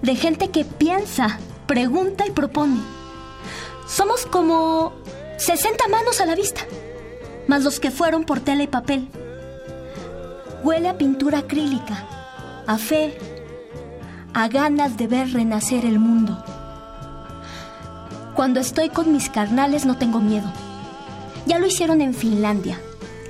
[0.01, 2.79] de gente que piensa, pregunta y propone.
[3.87, 4.93] Somos como
[5.37, 6.61] 60 manos a la vista,
[7.47, 9.07] más los que fueron por tela y papel.
[10.63, 12.05] Huele a pintura acrílica,
[12.67, 13.17] a fe,
[14.33, 16.43] a ganas de ver renacer el mundo.
[18.35, 20.51] Cuando estoy con mis carnales no tengo miedo.
[21.45, 22.79] Ya lo hicieron en Finlandia,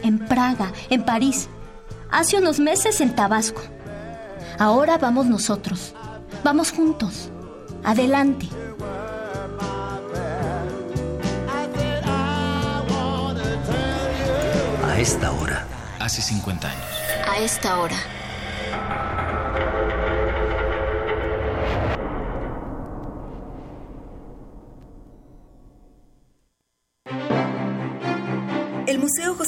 [0.03, 1.47] en Praga, en París,
[2.11, 3.61] hace unos meses en Tabasco.
[4.59, 5.95] Ahora vamos nosotros,
[6.43, 7.29] vamos juntos,
[7.83, 8.47] adelante.
[14.85, 15.65] A esta hora,
[15.99, 16.85] hace 50 años.
[17.27, 17.95] A esta hora.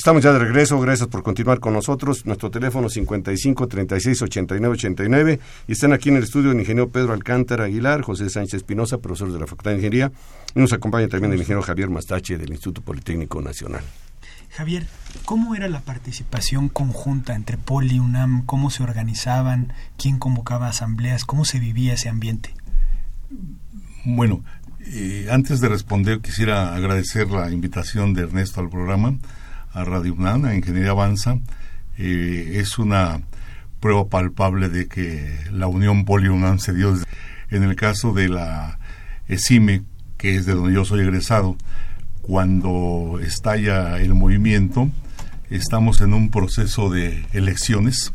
[0.00, 2.24] Estamos ya de regreso, gracias por continuar con nosotros.
[2.24, 7.12] Nuestro teléfono 55 36 89 89 y están aquí en el estudio el ingeniero Pedro
[7.12, 10.10] Alcántara Aguilar, José Sánchez Espinosa, profesor de la Facultad de Ingeniería,
[10.54, 13.82] y nos acompaña también el ingeniero Javier Mastache del Instituto Politécnico Nacional.
[14.48, 14.86] Javier,
[15.26, 18.46] ¿cómo era la participación conjunta entre Poli y UNAM?
[18.46, 19.74] ¿Cómo se organizaban?
[19.98, 21.26] ¿Quién convocaba asambleas?
[21.26, 22.54] ¿Cómo se vivía ese ambiente?
[24.06, 24.42] Bueno,
[24.80, 29.18] eh, antes de responder quisiera agradecer la invitación de Ernesto al programa,
[29.72, 31.38] a Radio UNAM, a Ingeniería Avanza.
[31.96, 33.20] Es una
[33.80, 36.96] prueba palpable de que la unión Poli-UNAM se dio.
[37.50, 38.78] En el caso de la
[39.28, 39.82] ESIME,
[40.16, 41.56] que es de donde yo soy egresado,
[42.22, 44.90] cuando estalla el movimiento,
[45.50, 48.12] estamos en un proceso de elecciones,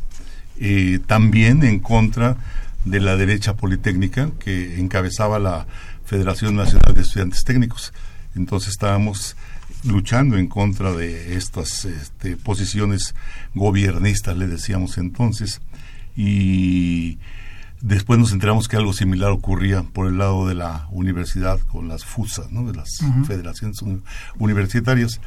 [1.08, 2.38] también en contra
[2.86, 5.68] de la derecha politécnica que encabezaba la
[6.06, 7.94] Federación Nacional de Estudiantes Técnicos.
[8.36, 9.36] Entonces estábamos
[9.84, 13.16] luchando en contra de estas este, posiciones
[13.54, 15.62] gobiernistas, le decíamos entonces,
[16.16, 17.18] y
[17.82, 22.04] después nos enteramos que algo similar ocurría por el lado de la universidad con las
[22.04, 22.66] FUSA, ¿no?
[22.66, 22.90] de las
[23.28, 23.78] federaciones
[24.38, 25.20] universitarias.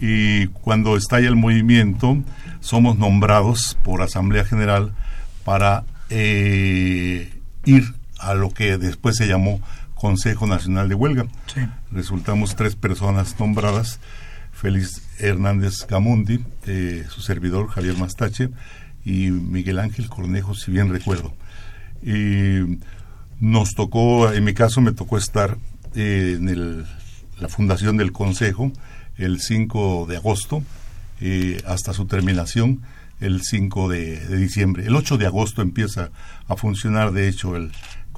[0.00, 2.16] Y cuando estalla el movimiento,
[2.60, 4.92] somos nombrados por Asamblea General
[5.44, 7.30] para eh,
[7.64, 9.60] ir a lo que después se llamó
[10.02, 11.26] Consejo Nacional de Huelga.
[11.92, 14.00] Resultamos tres personas nombradas,
[14.50, 18.48] Félix Hernández Gamundi, eh, su servidor Javier Mastache
[19.04, 21.32] y Miguel Ángel Cornejo, si bien recuerdo.
[22.02, 22.80] Y
[23.38, 25.56] nos tocó, en mi caso me tocó estar
[25.94, 26.84] eh, en
[27.38, 28.72] la fundación del Consejo
[29.18, 30.64] el 5 de agosto
[31.20, 32.82] eh, hasta su terminación
[33.20, 34.84] el 5 de, diciembre.
[34.84, 36.10] El 8 de agosto empieza
[36.48, 37.70] a funcionar, de hecho, el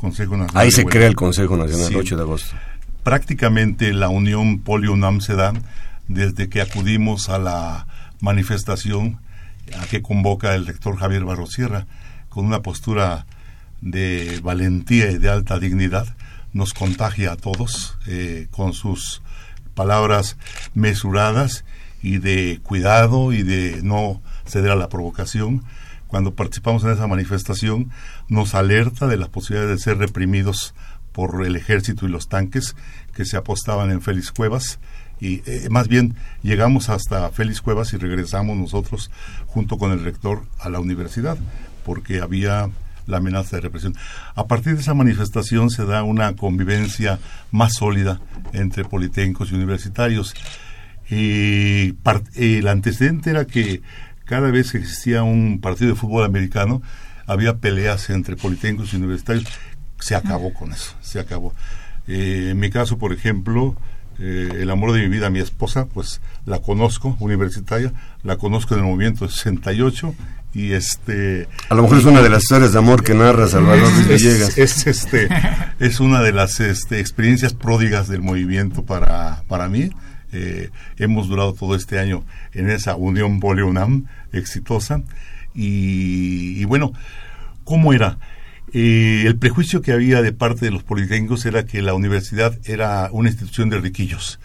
[0.05, 0.63] Consejo Nacional.
[0.63, 2.57] Ahí se crea el Consejo Nacional, el 8 de agosto.
[3.03, 5.53] Prácticamente la unión Polio-UNAM se da
[6.09, 7.87] desde que acudimos a la
[8.21, 9.19] manifestación
[9.81, 11.87] a que convoca el rector Javier Barrosierra,
[12.29, 13.27] con una postura
[13.81, 16.07] de valentía y de alta dignidad,
[16.53, 19.23] nos contagia a todos eh, con sus
[19.75, 20.37] palabras
[20.75, 21.65] mesuradas
[22.03, 25.65] y de cuidado y de no ceder a la provocación.
[26.15, 27.91] Cuando participamos en esa manifestación,
[28.29, 30.73] nos alerta de las posibilidades de ser reprimidos
[31.11, 32.77] por el ejército y los tanques
[33.17, 34.79] que se apostaban en Félix Cuevas.
[35.21, 39.11] Y eh, más bien llegamos hasta Félix Cuevas y regresamos nosotros
[39.47, 41.37] junto con el rector a la universidad,
[41.85, 42.71] porque había
[43.09, 43.97] la amenaza de represión.
[44.37, 47.19] A partir de esa manifestación se da una convivencia
[47.51, 48.21] más sólida
[48.53, 50.33] entre politécnicos y universitarios.
[51.11, 51.97] Y
[52.37, 53.83] el antecedente era que
[54.25, 56.83] cada vez que existía un partido de fútbol americano,
[57.27, 59.47] había peleas entre politécnicos y universitarios.
[60.01, 61.55] Se acabó con eso, se acabó.
[62.07, 63.77] Eh, en mi caso, por ejemplo,
[64.19, 68.81] eh, el amor de mi vida, mi esposa, pues la conozco, universitaria, la conozco en
[68.81, 70.15] el movimiento 68
[70.55, 73.91] y este a lo mejor es una de las historias de amor que narra Salvador
[74.07, 75.29] Villegas es, este
[75.81, 79.91] es una de las este, experiencias pródigas del movimiento para para mí
[80.35, 85.03] eh, hemos durado todo este año en esa unión Boleonam exitosa.
[85.55, 86.93] Y, y, bueno
[87.63, 88.19] cómo era
[88.77, 93.09] eh, el prejuicio que había de parte de los politécnicos era que la universidad era
[93.13, 94.41] una institución de riquillos.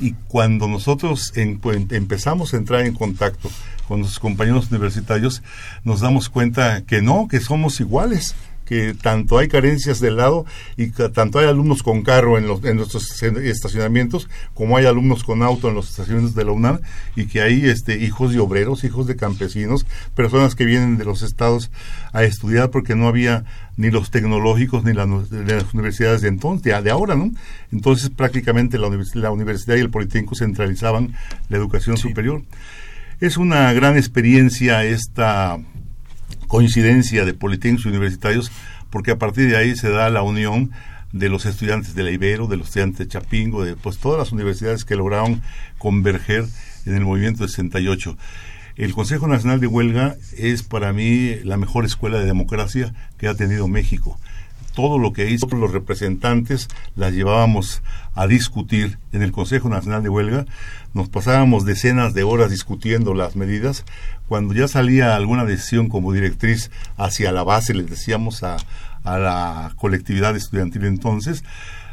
[0.00, 3.50] Y cuando nosotros empezamos a entrar en contacto
[3.86, 5.42] con nuestros compañeros universitarios,
[5.84, 8.34] nos damos cuenta que no, que somos iguales,
[8.70, 12.62] que tanto hay carencias del lado y que tanto hay alumnos con carro en, los,
[12.64, 16.78] en nuestros estacionamientos como hay alumnos con auto en los estacionamientos de la UNAM
[17.16, 21.22] y que hay este, hijos de obreros, hijos de campesinos, personas que vienen de los
[21.22, 21.72] estados
[22.12, 23.44] a estudiar porque no había
[23.76, 27.32] ni los tecnológicos ni las universidades de entonces, de, ahora, ¿no?
[27.72, 31.16] Entonces prácticamente la, la, universidad y el Politécnico centralizaban
[31.48, 32.44] la educación superior.
[33.18, 35.58] Es una gran experiencia esta
[36.48, 38.50] coincidencia de politécnicos universitarios
[38.90, 40.70] porque a partir de ahí se da la unión
[41.12, 44.32] de los estudiantes de la Ibero, de los estudiantes de Chapingo, de pues todas las
[44.32, 45.42] universidades que lograron
[45.78, 46.46] converger
[46.86, 48.16] en el movimiento 68.
[48.76, 53.34] El Consejo Nacional de Huelga es para mí la mejor escuela de democracia que ha
[53.34, 54.18] tenido México
[54.74, 57.82] todo lo que hizo los representantes las llevábamos
[58.14, 60.46] a discutir en el Consejo Nacional de Huelga,
[60.94, 63.84] nos pasábamos decenas de horas discutiendo las medidas,
[64.28, 68.56] cuando ya salía alguna decisión como directriz hacia la base, les decíamos a,
[69.04, 71.44] a la colectividad estudiantil entonces,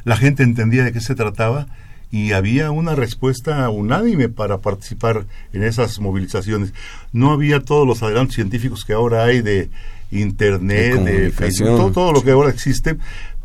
[0.03, 1.67] la gente entendía de qué se trataba
[2.11, 6.73] y había una respuesta unánime para participar en esas movilizaciones.
[7.11, 9.69] No había todos los adelantos científicos que ahora hay de
[10.12, 12.98] internet, de, Facebook, todo, lo que ahora existe,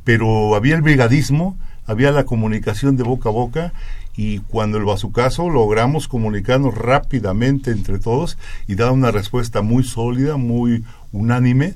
[0.05, 3.72] pero había el brigadismo, había la comunicación de boca a boca
[4.16, 10.37] y cuando el bazucazo logramos comunicarnos rápidamente entre todos y dar una respuesta muy sólida,
[10.37, 11.75] muy unánime,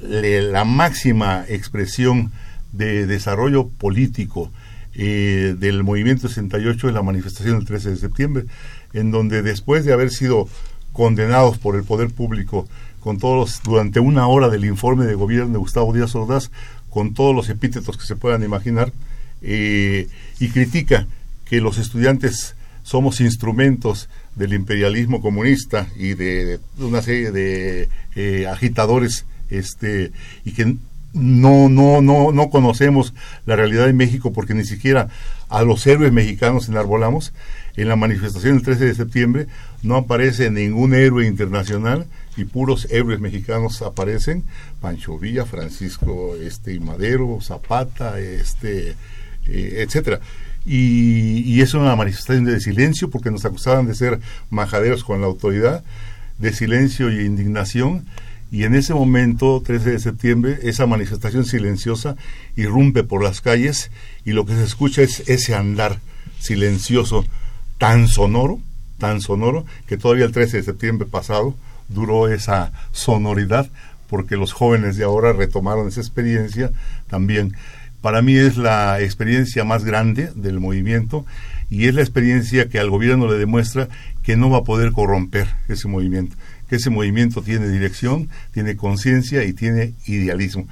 [0.00, 2.32] la máxima expresión
[2.72, 4.50] de desarrollo político
[4.94, 8.44] eh, del movimiento 68 de la manifestación del 13 de septiembre,
[8.92, 10.48] en donde después de haber sido
[10.92, 12.68] condenados por el poder público
[13.02, 16.50] con todos durante una hora del informe de gobierno de Gustavo Díaz Ordaz,
[16.88, 18.92] con todos los epítetos que se puedan imaginar,
[19.42, 21.06] eh, y critica
[21.44, 29.26] que los estudiantes somos instrumentos del imperialismo comunista y de, una serie de eh, agitadores,
[29.50, 30.12] este,
[30.44, 30.76] y que
[31.12, 35.08] no, no, no, no conocemos la realidad de México porque ni siquiera
[35.48, 37.32] a los héroes mexicanos enarbolamos.
[37.74, 39.46] En la manifestación del 13 de septiembre
[39.82, 42.06] no aparece ningún héroe internacional
[42.36, 44.44] y puros héroes mexicanos aparecen.
[44.80, 48.90] Pancho Villa, Francisco este, Madero, Zapata, este,
[49.46, 50.20] eh, etcétera.
[50.64, 55.26] Y, y, es una manifestación de silencio porque nos acusaban de ser majaderos con la
[55.26, 55.82] autoridad,
[56.38, 58.06] de silencio y indignación
[58.52, 62.16] y en ese momento, 13 de septiembre, esa manifestación silenciosa
[62.54, 63.90] irrumpe por las calles
[64.26, 66.00] y lo que se escucha es ese andar
[66.38, 67.24] silencioso
[67.78, 68.60] tan sonoro,
[68.98, 71.56] tan sonoro, que todavía el 13 de septiembre pasado
[71.88, 73.70] duró esa sonoridad
[74.06, 76.72] porque los jóvenes de ahora retomaron esa experiencia
[77.08, 77.56] también.
[78.02, 81.24] Para mí es la experiencia más grande del movimiento
[81.70, 83.88] y es la experiencia que al gobierno le demuestra
[84.22, 86.36] que no va a poder corromper ese movimiento
[86.72, 90.66] que ese movimiento tiene dirección, tiene conciencia y tiene idealismo.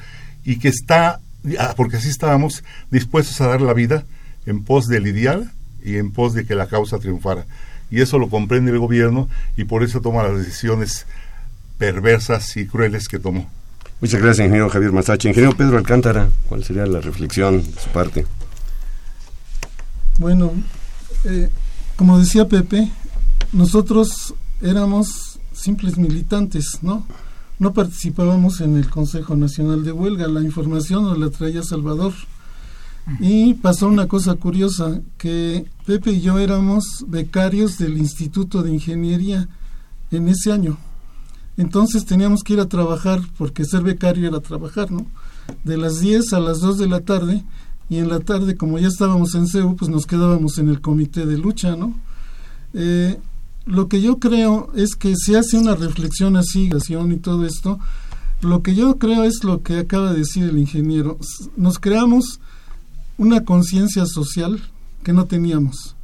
[0.46, 1.20] Y que está,
[1.59, 4.07] ah, porque así estábamos, dispuestos a dar la vida
[4.46, 5.53] en pos del ideal
[5.84, 7.44] y en pos de que la causa triunfara.
[7.90, 9.28] Y eso lo comprende el gobierno
[9.59, 11.05] y por eso toma las decisiones
[11.76, 13.51] perversas y crueles que tomó.
[14.01, 15.28] Muchas gracias, ingeniero Javier Masache.
[15.28, 18.24] Ingeniero Pedro Alcántara, ¿cuál sería la reflexión de su parte?
[20.18, 20.51] Bueno,
[21.24, 21.51] eh,
[21.96, 22.90] como decía Pepe,
[23.53, 24.32] nosotros
[24.62, 27.07] éramos simples militantes, ¿no?
[27.59, 32.12] No participábamos en el Consejo Nacional de Huelga, la información nos la traía Salvador.
[33.18, 39.48] Y pasó una cosa curiosa, que Pepe y yo éramos becarios del Instituto de Ingeniería
[40.11, 40.78] en ese año.
[41.57, 45.07] Entonces teníamos que ir a trabajar, porque ser becario era trabajar, ¿no?
[45.64, 47.44] De las 10 a las 2 de la tarde,
[47.90, 51.26] y en la tarde, como ya estábamos en CEU, pues nos quedábamos en el comité
[51.26, 51.94] de lucha, ¿no?
[52.72, 53.18] Eh,
[53.66, 57.78] lo que yo creo es que se hace una reflexión así, y todo esto,
[58.40, 61.18] lo que yo creo es lo que acaba de decir el ingeniero.
[61.56, 62.40] Nos creamos
[63.18, 64.61] una conciencia social
[65.02, 65.94] que no teníamos.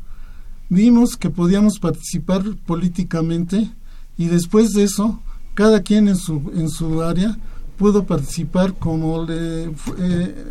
[0.68, 3.70] Vimos que podíamos participar políticamente
[4.18, 5.20] y después de eso,
[5.54, 7.38] cada quien en su, en su área
[7.78, 10.44] pudo participar como le, eh,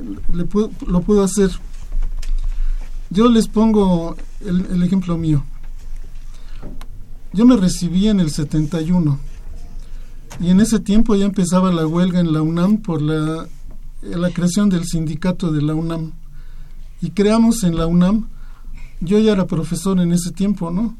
[0.87, 1.51] lo pudo hacer.
[3.09, 5.43] Yo les pongo el ejemplo mío.
[7.35, 9.19] Yo me recibí en el 71
[10.39, 13.45] y en ese tiempo ya empezaba la huelga en la UNAM por la,
[14.01, 16.13] la creación del sindicato de la UNAM.
[17.01, 18.29] Y creamos en la UNAM,
[19.01, 20.95] yo ya era profesor en ese tiempo, ¿no?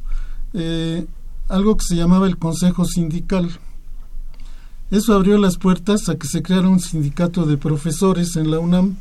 [0.54, 1.08] Eh,
[1.48, 3.58] algo que se llamaba el Consejo Sindical.
[4.92, 8.98] Eso abrió las puertas a que se creara un sindicato de profesores en la UNAM,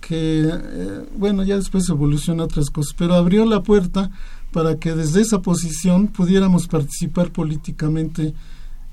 [0.00, 4.10] que, eh, bueno, ya después evolucionó otras cosas, pero abrió la puerta
[4.54, 8.34] para que desde esa posición pudiéramos participar políticamente.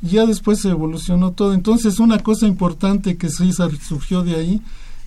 [0.02, 1.54] Ya después se evolucionó todo.
[1.54, 3.48] Entonces, una cosa importante que se
[3.88, 4.62] surgió de ahí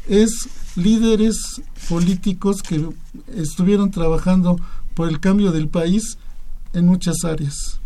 [0.09, 2.89] es líderes políticos que
[3.35, 4.61] estuvieron trabajando
[4.95, 6.19] por el cambio del país
[6.73, 7.81] en muchas áreas.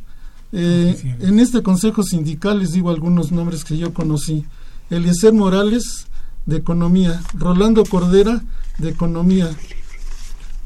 [0.52, 4.44] Eh, en este consejo sindical les digo algunos nombres que yo conocí.
[4.90, 6.06] Eliezer Morales,
[6.44, 7.22] de Economía.
[7.32, 8.42] Rolando Cordera,
[8.76, 9.56] de Economía.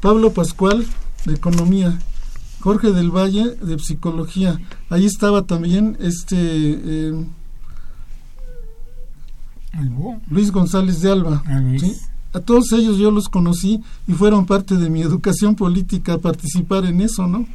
[0.01, 0.85] Pablo Pascual,
[1.25, 1.99] de Economía,
[2.59, 4.59] Jorge del Valle de Psicología.
[4.89, 7.25] Ahí estaba también este eh,
[10.29, 11.43] Luis González de Alba.
[11.45, 11.61] Ah,
[12.33, 17.01] a todos ellos yo los conocí y fueron parte de mi educación política participar en
[17.01, 17.45] eso, ¿no?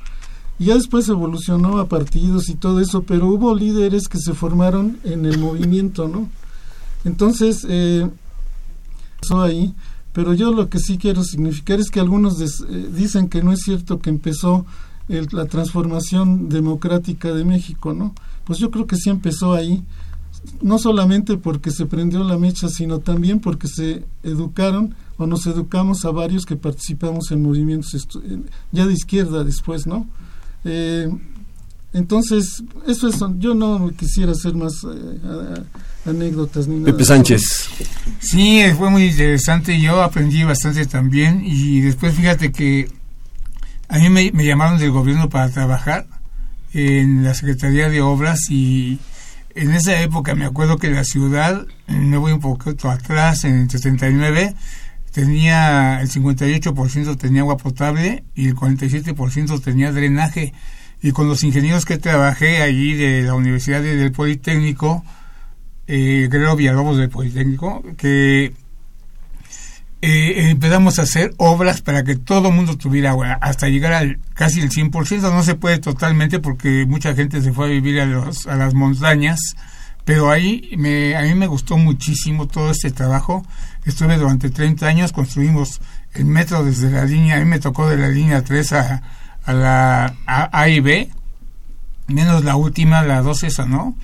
[0.58, 4.98] Y ya después evolucionó a partidos y todo eso, pero hubo líderes que se formaron
[5.04, 6.28] en el movimiento, ¿no?
[7.04, 8.08] Entonces, eh,
[9.36, 9.74] ahí
[10.18, 13.60] pero yo lo que sí quiero significar es que algunos eh, dicen que no es
[13.60, 14.66] cierto que empezó
[15.06, 18.16] la transformación democrática de México, ¿no?
[18.42, 19.84] Pues yo creo que sí empezó ahí,
[20.60, 26.04] no solamente porque se prendió la mecha, sino también porque se educaron o nos educamos
[26.04, 28.08] a varios que participamos en movimientos
[28.72, 30.08] ya de izquierda después, ¿no?
[30.64, 31.08] Eh,
[31.92, 35.62] entonces, eso es, yo no quisiera hacer más eh,
[36.06, 36.92] anécdotas ni nada.
[36.92, 37.42] Pepe Sánchez.
[38.20, 39.80] Sí, fue muy interesante.
[39.80, 41.42] Yo aprendí bastante también.
[41.44, 42.88] Y después, fíjate que
[43.88, 46.06] a mí me, llamaron del gobierno para trabajar
[46.72, 48.50] en la Secretaría de Obras.
[48.50, 48.98] Y
[49.54, 53.70] en esa época me acuerdo que la ciudad, me voy un poquito atrás, en el
[53.70, 54.54] 79,
[55.12, 60.52] tenía el 58% tenía agua potable y el 47% tenía drenaje.
[61.00, 65.04] Y con los ingenieros que trabajé allí de la Universidad del Politécnico,
[65.88, 68.52] eh, Guerrero Villalobos del Politécnico, que
[70.00, 74.20] eh, empezamos a hacer obras para que todo el mundo tuviera agua, hasta llegar al
[74.34, 75.22] casi el 100%.
[75.22, 78.74] No se puede totalmente porque mucha gente se fue a vivir a, los, a las
[78.74, 79.40] montañas,
[80.04, 83.44] pero ahí me, a mí me gustó muchísimo todo este trabajo.
[83.84, 85.80] Estuve durante 30 años, construimos
[86.14, 89.02] el metro desde la línea, a mí me tocó de la línea 3 a,
[89.46, 91.10] la a, y B,
[92.06, 93.96] menos la última, la 2 esa, ¿no?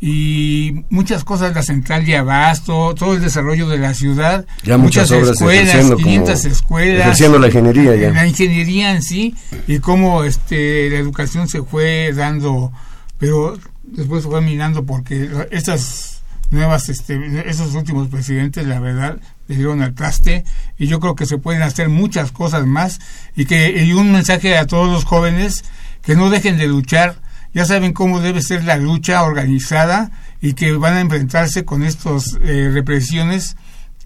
[0.00, 5.10] Y muchas cosas, la central de abasto, todo el desarrollo de la ciudad, ya muchas,
[5.10, 8.10] escuelas, 500 escuelas, la ingeniería ya.
[8.10, 9.34] La ingeniería en sí
[9.66, 12.72] y cómo este la educación se fue dando,
[13.18, 19.54] pero después se fue minando porque estas nuevas este esos últimos presidentes la verdad le
[19.54, 20.44] dieron al traste
[20.78, 23.00] y yo creo que se pueden hacer muchas cosas más
[23.36, 25.64] y que y un mensaje a todos los jóvenes
[26.02, 27.16] que no dejen de luchar
[27.54, 32.38] ya saben cómo debe ser la lucha organizada y que van a enfrentarse con estas
[32.42, 33.56] eh, represiones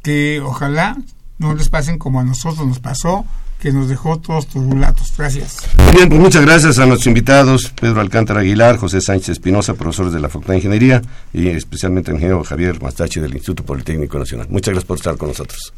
[0.02, 0.96] que ojalá
[1.38, 3.24] no les pasen como a nosotros nos pasó,
[3.58, 5.12] que nos dejó todos turulatos.
[5.16, 5.58] Gracias.
[5.78, 10.12] Muy bien, pues muchas gracias a nuestros invitados, Pedro Alcántara Aguilar, José Sánchez Espinosa, profesores
[10.12, 14.46] de la Facultad de Ingeniería, y especialmente el ingeniero Javier Mastachi del Instituto Politécnico Nacional.
[14.50, 15.72] Muchas gracias por estar con nosotros.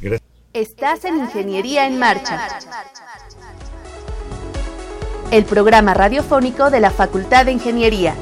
[0.53, 2.49] Estás en Ingeniería en Marcha
[5.31, 8.15] el programa radiofónico de la Facultad de Ingeniería.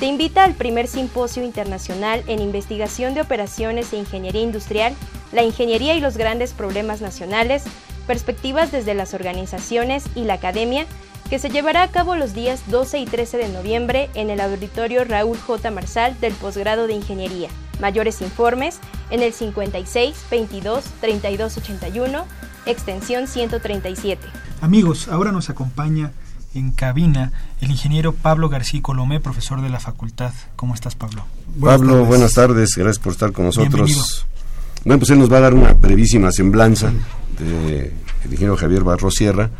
[0.00, 4.92] te invita al primer simposio internacional en investigación de operaciones e ingeniería industrial,
[5.30, 7.62] la ingeniería y los grandes problemas nacionales,
[8.08, 10.84] perspectivas desde las organizaciones y la academia,
[11.30, 15.04] que se llevará a cabo los días 12 y 13 de noviembre en el auditorio
[15.04, 15.70] Raúl J.
[15.70, 17.50] Marsal del posgrado de Ingeniería.
[17.78, 22.26] Mayores informes en el 56 22 32 81,
[22.66, 24.45] extensión 137.
[24.60, 26.12] Amigos, ahora nos acompaña
[26.54, 30.32] en cabina el ingeniero Pablo García Colomé, profesor de la facultad.
[30.56, 31.24] ¿Cómo estás, Pablo?
[31.60, 34.26] Pablo, buenas tardes, gracias por estar con nosotros.
[34.84, 36.92] Bueno, pues él nos va a dar una brevísima semblanza
[37.38, 37.92] del
[38.24, 39.50] ingeniero Javier Barro Sierra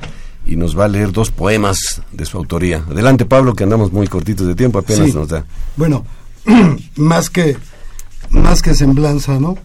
[0.47, 2.85] y nos va a leer dos poemas de su autoría.
[2.89, 5.45] Adelante, Pablo, que andamos muy cortitos de tiempo, apenas nos da.
[5.77, 6.05] Bueno,
[6.97, 7.57] más que
[8.31, 9.57] más que semblanza, ¿no?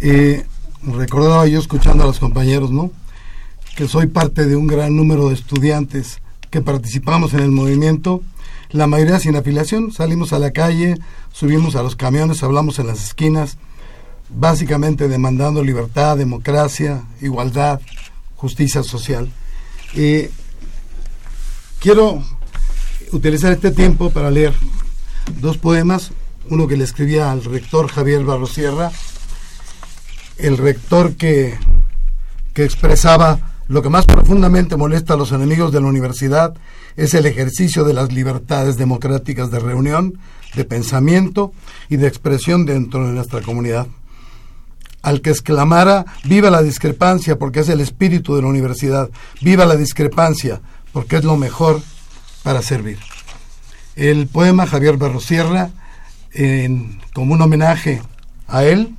[0.00, 0.44] Eh,
[0.82, 2.90] recordaba yo escuchando a los compañeros, ¿no?
[3.74, 6.20] Que soy parte de un gran número de estudiantes
[6.50, 8.22] que participamos en el movimiento,
[8.70, 10.96] la mayoría sin afiliación, salimos a la calle,
[11.32, 13.58] subimos a los camiones, hablamos en las esquinas,
[14.28, 17.80] básicamente demandando libertad, democracia, igualdad,
[18.36, 19.28] justicia social.
[19.94, 20.26] y
[21.80, 22.22] quiero
[23.12, 24.54] utilizar este tiempo para leer
[25.40, 26.12] dos poemas,
[26.48, 28.90] uno que le escribía al rector Javier Barrosierra,
[30.38, 31.58] el rector que,
[32.54, 36.54] que expresaba lo que más profundamente molesta a los enemigos de la universidad
[36.96, 40.18] es el ejercicio de las libertades democráticas de reunión,
[40.54, 41.52] de pensamiento
[41.88, 43.86] y de expresión dentro de nuestra comunidad.
[45.02, 49.10] Al que exclamara, viva la discrepancia porque es el espíritu de la universidad,
[49.40, 50.60] viva la discrepancia
[50.92, 51.80] porque es lo mejor
[52.42, 52.98] para servir.
[53.96, 55.70] El poema Javier Berrosierra,
[56.32, 58.02] en, como un homenaje
[58.46, 58.94] a él,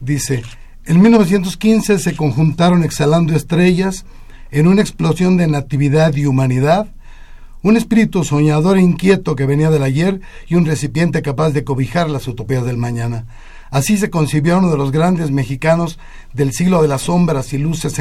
[0.00, 0.42] dice,
[0.88, 4.06] en 1915 se conjuntaron exhalando estrellas
[4.50, 6.88] en una explosión de natividad y humanidad,
[7.62, 12.08] un espíritu soñador e inquieto que venía del ayer y un recipiente capaz de cobijar
[12.08, 13.26] las utopías del mañana.
[13.70, 15.98] Así se concibió uno de los grandes mexicanos
[16.32, 17.94] del siglo de las sombras y luces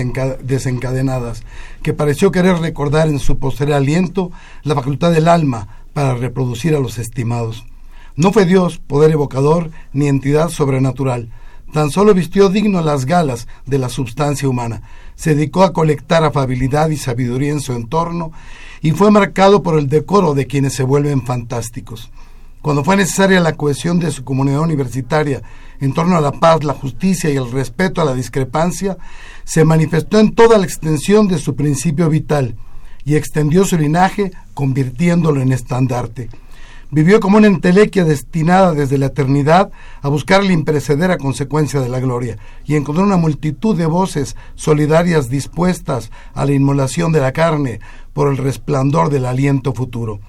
[0.43, 1.43] desencadenadas,
[1.83, 4.31] que pareció querer recordar en su posterior aliento
[4.63, 7.65] la facultad del alma para reproducir a los estimados.
[8.15, 11.27] No fue Dios, poder evocador, ni entidad sobrenatural,
[11.73, 14.81] Tan solo vistió digno las galas de la substancia humana,
[15.15, 18.31] se dedicó a colectar afabilidad y sabiduría en su entorno
[18.81, 22.09] y fue marcado por el decoro de quienes se vuelven fantásticos.
[22.61, 25.41] Cuando fue necesaria la cohesión de su comunidad universitaria
[25.79, 28.97] en torno a la paz, la justicia y el respeto a la discrepancia,
[29.43, 32.55] se manifestó en toda la extensión de su principio vital
[33.05, 36.29] y extendió su linaje convirtiéndolo en estandarte
[36.89, 39.71] vivió como una entelequia destinada desde la eternidad
[40.01, 45.29] a buscar la imprecedera consecuencia de la gloria y encontró una multitud de voces solidarias
[45.29, 47.79] dispuestas a la inmolación de la carne
[48.13, 50.19] por el resplandor del aliento futuro.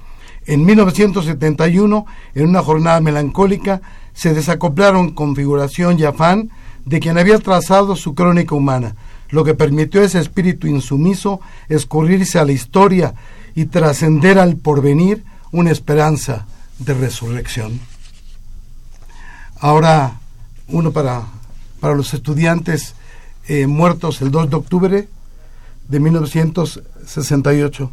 [0.47, 3.83] En 1971, en una jornada melancólica,
[4.15, 6.51] se desacoplaron configuración y afán
[6.85, 8.97] de quien había trazado su crónica humana,
[9.29, 13.15] lo que permitió a ese espíritu insumiso escurrirse a la historia
[13.55, 15.23] y trascender al porvenir
[15.53, 16.47] una esperanza
[16.79, 17.81] de resurrección.
[19.61, 20.21] Ahora,
[20.69, 21.25] uno para,
[21.81, 22.95] para los estudiantes
[23.49, 25.09] eh, muertos el 2 de octubre
[25.89, 27.91] de 1968.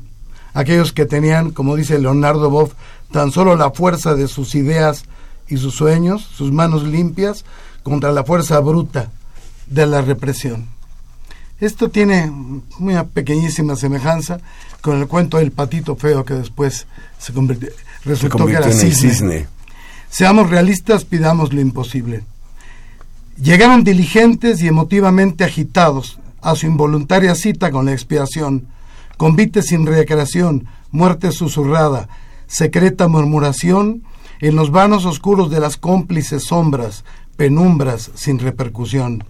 [0.53, 2.73] Aquellos que tenían, como dice Leonardo Boff,
[3.11, 5.05] tan solo la fuerza de sus ideas
[5.47, 7.45] y sus sueños, sus manos limpias,
[7.83, 9.11] contra la fuerza bruta
[9.67, 10.74] de la represión.
[11.59, 12.31] Esto tiene
[12.79, 14.39] una pequeñísima semejanza
[14.81, 16.85] con el cuento del patito feo que después
[17.17, 17.69] se convirtió,
[18.03, 19.47] resultó que era cisne.
[20.09, 22.23] Seamos realistas, pidamos lo imposible.
[23.41, 28.67] Llegaron diligentes y emotivamente agitados a su involuntaria cita con la expiación,
[29.17, 32.07] convite sin recreación, muerte susurrada,
[32.47, 34.03] secreta murmuración,
[34.41, 37.03] en los vanos oscuros de las cómplices sombras,
[37.35, 39.23] penumbras sin repercusión.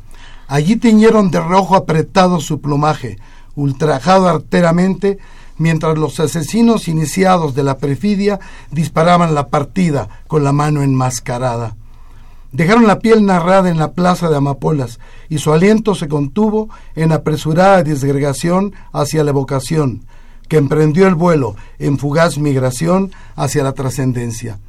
[0.47, 3.17] Allí tiñeron de rojo apretado su plumaje,
[3.55, 5.17] ultrajado arteramente,
[5.57, 8.39] mientras los asesinos iniciados de la perfidia
[8.71, 11.75] disparaban la partida con la mano enmascarada.
[12.51, 17.11] Dejaron la piel narrada en la plaza de Amapolas y su aliento se contuvo en
[17.11, 20.05] apresurada disgregación hacia la evocación,
[20.47, 24.59] que emprendió el vuelo en fugaz migración hacia la trascendencia.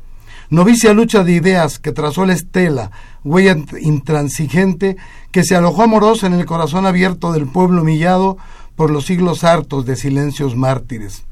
[0.48, 2.92] Novicia lucha de ideas que trazó la estela,
[3.24, 4.96] huella intransigente,
[5.32, 8.38] que se alojó amorosa en el corazón abierto del pueblo humillado
[8.76, 11.24] por los siglos hartos de silencios mártires.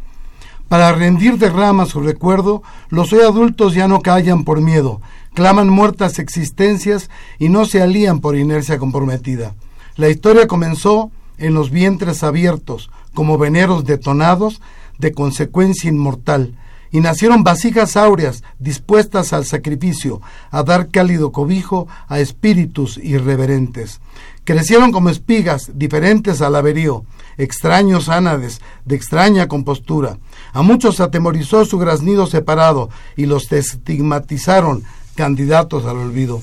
[0.69, 5.01] Para rendir de rama su recuerdo, los hoy adultos ya no callan por miedo,
[5.35, 9.55] claman muertas existencias y no se alían por inercia comprometida.
[9.97, 14.61] La historia comenzó en los vientres abiertos, como veneros detonados
[14.99, 16.55] de consecuencia inmortal,
[16.95, 20.21] y nacieron vasijas áureas dispuestas al sacrificio,
[20.53, 24.01] a dar cálido cobijo a espíritus irreverentes.
[24.45, 27.05] Crecieron como espigas, diferentes al averío,
[27.37, 30.19] extraños ánades, de extraña compostura.
[30.53, 34.85] A muchos atemorizó su graznido separado y los estigmatizaron
[35.17, 36.43] candidatos al olvido.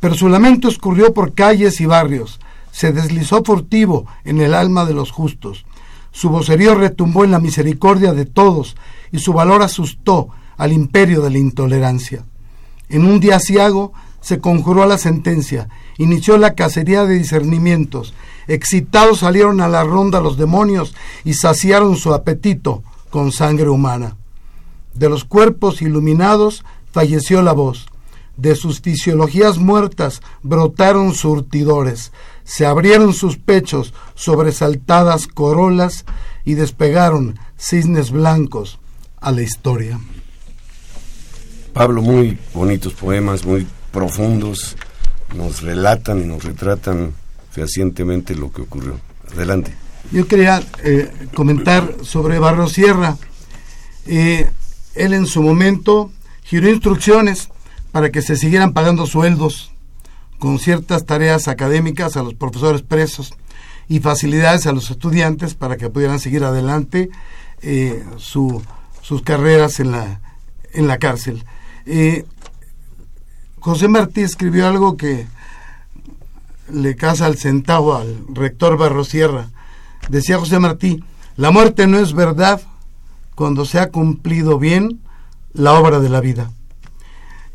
[0.00, 2.40] Pero su lamento escurrió por calles y barrios,
[2.72, 5.64] se deslizó furtivo en el alma de los justos.
[6.12, 8.76] Su vocerío retumbó en la misericordia de todos
[9.10, 12.24] y su valor asustó al imperio de la intolerancia.
[12.88, 18.14] En un día ciago se conjuró la sentencia, inició la cacería de discernimientos,
[18.46, 20.94] excitados salieron a la ronda los demonios
[21.24, 24.16] y saciaron su apetito con sangre humana.
[24.94, 27.86] De los cuerpos iluminados falleció la voz.
[28.36, 32.12] De sus fisiologías muertas brotaron surtidores,
[32.44, 36.04] se abrieron sus pechos sobresaltadas corolas
[36.44, 38.78] y despegaron cisnes blancos
[39.20, 40.00] a la historia.
[41.72, 44.76] Pablo, muy bonitos poemas, muy profundos,
[45.34, 47.12] nos relatan y nos retratan
[47.50, 49.00] fehacientemente lo que ocurrió.
[49.32, 49.74] Adelante.
[50.10, 53.16] Yo quería eh, comentar sobre Barro Sierra.
[54.06, 54.50] Eh,
[54.94, 56.10] él en su momento
[56.42, 57.48] giró instrucciones
[57.92, 59.71] para que se siguieran pagando sueldos
[60.42, 63.32] con ciertas tareas académicas a los profesores presos
[63.86, 67.10] y facilidades a los estudiantes para que pudieran seguir adelante
[67.60, 70.20] eh, sus carreras en la,
[70.72, 71.44] en la cárcel.
[71.86, 72.24] Eh,
[73.60, 75.28] José Martí escribió algo que
[76.72, 79.48] le casa al centavo al rector Barrosierra.
[80.08, 81.04] Decía José Martí,
[81.36, 82.60] la muerte no es verdad
[83.36, 85.02] cuando se ha cumplido bien
[85.52, 86.50] la obra de la vida.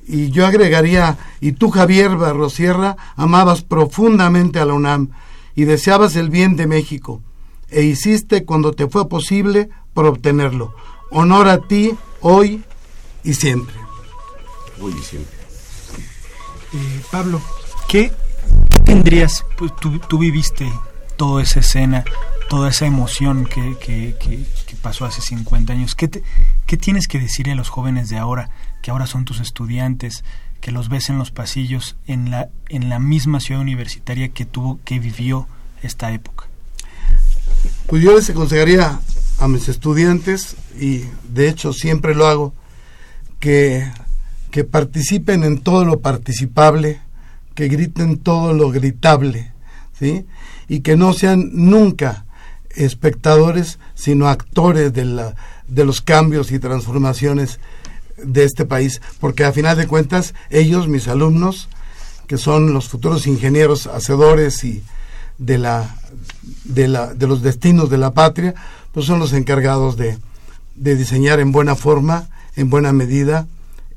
[0.07, 5.09] Y yo agregaría, y tú Javier Barrosierra amabas profundamente a la UNAM
[5.53, 7.21] y deseabas el bien de México,
[7.69, 10.73] e hiciste cuando te fue posible por obtenerlo.
[11.11, 11.91] Honor a ti
[12.21, 12.63] hoy
[13.23, 13.75] y siempre.
[14.79, 15.37] Hoy y siempre.
[16.73, 17.41] Eh, Pablo,
[17.89, 18.11] ¿qué
[18.85, 20.71] tendrías, pues, tú, tú viviste
[21.17, 22.05] toda esa escena,
[22.49, 24.45] toda esa emoción que,
[24.81, 25.95] pasó hace 50 años.
[25.95, 26.09] ¿Qué,
[26.65, 28.49] ¿Qué tienes que decirle a los jóvenes de ahora,
[28.81, 30.23] que ahora son tus estudiantes,
[30.61, 34.79] que los ves en los pasillos, en la, en la misma ciudad universitaria que tuvo,
[34.85, 35.47] que vivió
[35.81, 36.45] esta época?
[37.87, 38.99] Pues yo les aconsejaría
[39.39, 42.53] a mis estudiantes, y de hecho siempre lo hago,
[43.39, 43.91] que,
[44.51, 47.01] que participen en todo lo participable,
[47.55, 49.51] que griten todo lo gritable,
[49.97, 50.25] ¿sí?
[50.67, 52.25] y que no sean nunca
[52.77, 55.35] espectadores, sino actores de, la,
[55.67, 57.59] de los cambios y transformaciones
[58.17, 61.69] de este país, porque a final de cuentas ellos, mis alumnos,
[62.27, 64.83] que son los futuros ingenieros hacedores y
[65.37, 65.95] de la
[66.63, 68.55] de, la, de los destinos de la patria,
[68.91, 70.17] pues son los encargados de,
[70.75, 73.47] de diseñar en buena forma, en buena medida,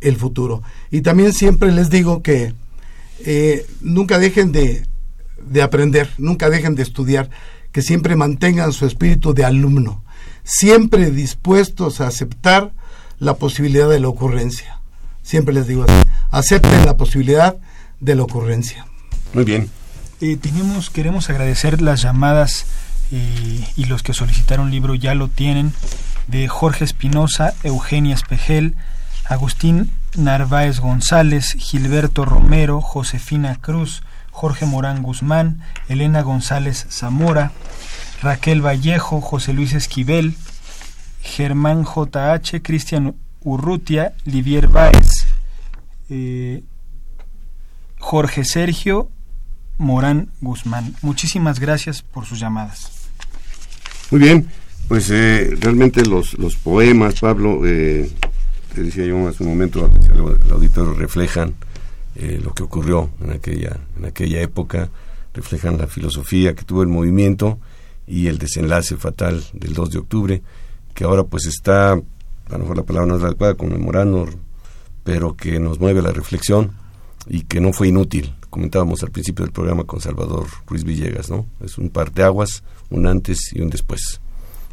[0.00, 0.62] el futuro.
[0.90, 2.54] Y también siempre les digo que
[3.24, 4.86] eh, nunca dejen de,
[5.46, 7.30] de aprender, nunca dejen de estudiar,
[7.72, 10.02] que siempre mantengan su espíritu de alumno,
[10.44, 12.72] siempre dispuestos a aceptar
[13.18, 14.80] la posibilidad de la ocurrencia.
[15.22, 17.56] Siempre les digo así, acepten la posibilidad
[18.00, 18.86] de la ocurrencia.
[19.32, 19.70] Muy bien.
[20.20, 22.66] Eh, tenemos, queremos agradecer las llamadas
[23.12, 25.72] eh, y los que solicitaron libro ya lo tienen,
[26.26, 28.74] de Jorge Espinosa, Eugenia Espejel,
[29.28, 34.02] Agustín Narváez González, Gilberto Romero, Josefina Cruz,
[34.40, 35.60] Jorge Morán Guzmán,
[35.90, 37.52] Elena González Zamora,
[38.22, 40.34] Raquel Vallejo, José Luis Esquivel,
[41.20, 45.26] Germán JH, Cristian Urrutia, Livier Báez,
[46.08, 46.62] eh,
[47.98, 49.10] Jorge Sergio
[49.76, 50.94] Morán Guzmán.
[51.02, 53.10] Muchísimas gracias por sus llamadas.
[54.10, 54.48] Muy bien,
[54.88, 58.10] pues eh, realmente los, los poemas, Pablo, eh,
[58.74, 61.54] te decía yo hace un momento, el auditorio reflejan
[62.16, 64.90] eh, lo que ocurrió en aquella, en aquella época,
[65.34, 67.58] reflejan la filosofía que tuvo el movimiento
[68.06, 70.42] y el desenlace fatal del 2 de octubre,
[70.94, 72.02] que ahora pues está, a
[72.50, 74.28] lo mejor la palabra no es la adecuada, conmemorando,
[75.04, 76.72] pero que nos mueve la reflexión
[77.26, 78.34] y que no fue inútil.
[78.50, 81.46] Comentábamos al principio del programa con Salvador Ruiz Villegas, ¿no?
[81.64, 84.20] Es un par de aguas, un antes y un después.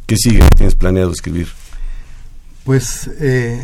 [0.07, 0.41] ¿Qué sigue?
[0.55, 1.47] ¿Tienes planeado escribir?
[2.63, 3.63] Pues eh,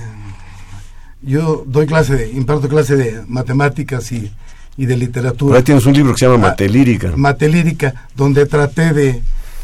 [1.23, 4.31] yo doy clase, de, imparto clase de matemáticas y,
[4.77, 5.55] y de literatura.
[5.55, 7.13] Ahora tienes un libro que se llama ah, Matelírica.
[7.15, 9.21] Matelírica, donde traté de,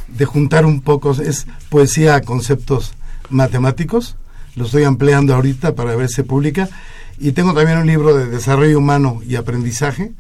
[0.08, 2.94] de juntar un poco, es poesía a conceptos
[3.30, 4.16] matemáticos.
[4.56, 6.70] Lo estoy ampliando ahorita para ver si se publica.
[7.20, 10.14] Y tengo también un libro de desarrollo humano y aprendizaje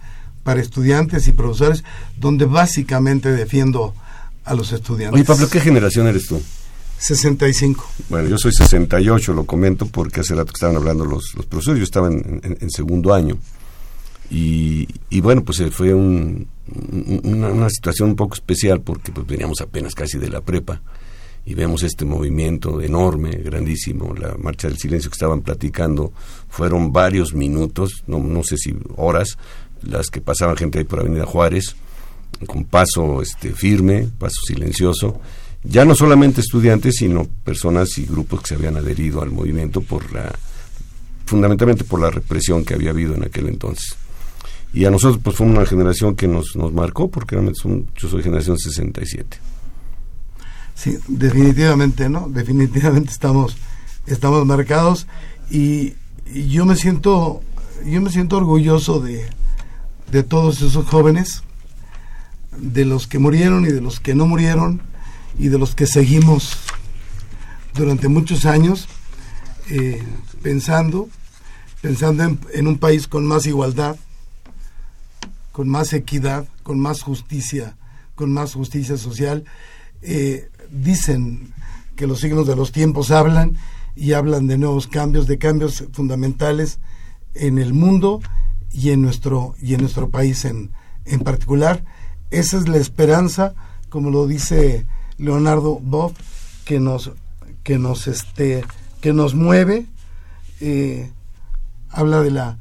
[0.43, 1.83] para estudiantes y profesores,
[2.17, 3.93] donde básicamente defiendo
[4.45, 5.13] a los estudiantes.
[5.13, 6.41] Oye, Pablo, ¿qué generación eres tú?
[6.99, 7.89] 65.
[8.09, 11.79] Bueno, yo soy 68, lo comento porque hace rato que estaban hablando los, los profesores,
[11.79, 13.37] yo estaba en, segundo año.
[14.29, 16.47] Y, y, bueno, pues eh, fue un,
[17.23, 20.81] una, situación un poco especial porque pues veníamos apenas casi de la prepa
[21.45, 26.13] y vemos este movimiento enorme, grandísimo, la marcha del silencio que estaban platicando,
[26.47, 29.37] fueron varios minutos, no, no sé si horas,
[29.81, 31.75] las que pasaban gente ahí por Avenida Juárez,
[32.45, 35.19] con paso este firme, paso silencioso,
[35.63, 40.11] ya no solamente estudiantes, sino personas y grupos que se habían adherido al movimiento por
[40.13, 40.33] la
[41.25, 43.95] fundamentalmente por la represión que había habido en aquel entonces.
[44.73, 48.09] Y a nosotros pues fue una generación que nos, nos marcó porque realmente son, yo
[48.09, 49.37] soy generación 67.
[50.75, 52.29] Sí, definitivamente, ¿no?
[52.29, 53.57] Definitivamente estamos
[54.07, 55.07] estamos marcados
[55.51, 55.93] y,
[56.33, 57.41] y yo me siento
[57.85, 59.25] yo me siento orgulloso de,
[60.11, 61.43] de todos esos jóvenes
[62.57, 64.81] de los que murieron y de los que no murieron
[65.39, 66.57] y de los que seguimos
[67.73, 68.87] durante muchos años
[69.69, 70.03] eh,
[70.43, 71.07] pensando,
[71.81, 73.95] pensando en, un país con más igualdad,
[75.53, 77.77] con más equidad, con más justicia,
[78.15, 79.45] con más justicia social.
[80.01, 81.53] Eh, dicen
[81.95, 83.57] que los signos de los tiempos hablan
[83.95, 86.79] y hablan de nuevos cambios, de cambios fundamentales
[87.33, 88.21] en el mundo
[88.73, 90.71] y en nuestro, y en nuestro país en,
[91.05, 91.85] en particular.
[92.29, 93.53] Esa es la esperanza,
[93.89, 94.85] como lo dice
[95.19, 96.13] Leonardo Boff,
[96.65, 97.11] que nos,
[97.63, 98.63] que nos, este,
[99.01, 99.85] que nos mueve.
[100.61, 101.11] Eh,
[101.89, 102.57] habla de la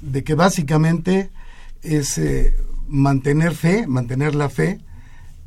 [0.00, 1.30] de que básicamente
[1.82, 4.80] es eh, mantener fe, mantener la fe